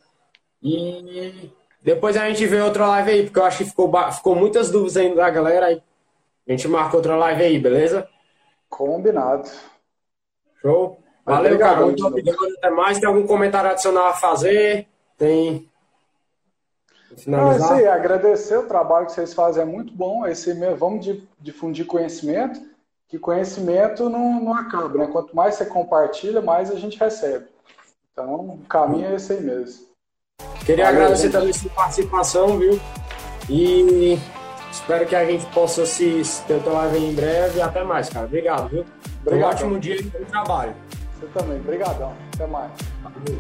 [0.62, 1.51] E
[1.83, 4.97] depois a gente vê outra live aí, porque eu acho que ficou, ficou muitas dúvidas
[4.97, 5.66] ainda da galera.
[5.66, 5.83] Aí
[6.47, 8.09] a gente marca outra live aí, beleza?
[8.69, 9.49] Combinado.
[10.61, 10.99] Show.
[11.25, 11.87] Valeu, Obrigado, cara.
[11.87, 12.39] Muito obrigado.
[12.59, 12.99] Até mais.
[12.99, 14.87] Tem algum comentário adicional a fazer?
[15.16, 15.69] Tem.
[17.16, 17.71] Finalizar.
[17.71, 20.27] Não, é agradecer o trabalho que vocês fazem é muito bom.
[20.27, 21.07] Esse, vamos
[21.41, 22.61] difundir conhecimento,
[23.09, 25.07] que conhecimento não, não acaba, né?
[25.07, 27.47] Quanto mais você compartilha, mais a gente recebe.
[28.12, 29.87] Então, o caminho é esse aí mesmo.
[30.66, 31.33] Queria Valeu, agradecer gente.
[31.33, 32.81] também sua participação, viu?
[33.49, 34.19] E
[34.75, 37.59] espero que a gente possa se ter outra live em breve.
[37.59, 38.27] E até mais, cara.
[38.27, 38.85] Obrigado, viu?
[39.27, 40.75] Um ótimo dia e bom trabalho.
[41.21, 41.59] Você também.
[41.59, 42.13] Obrigadão.
[42.35, 42.71] Até mais.
[43.03, 43.39] Valeu.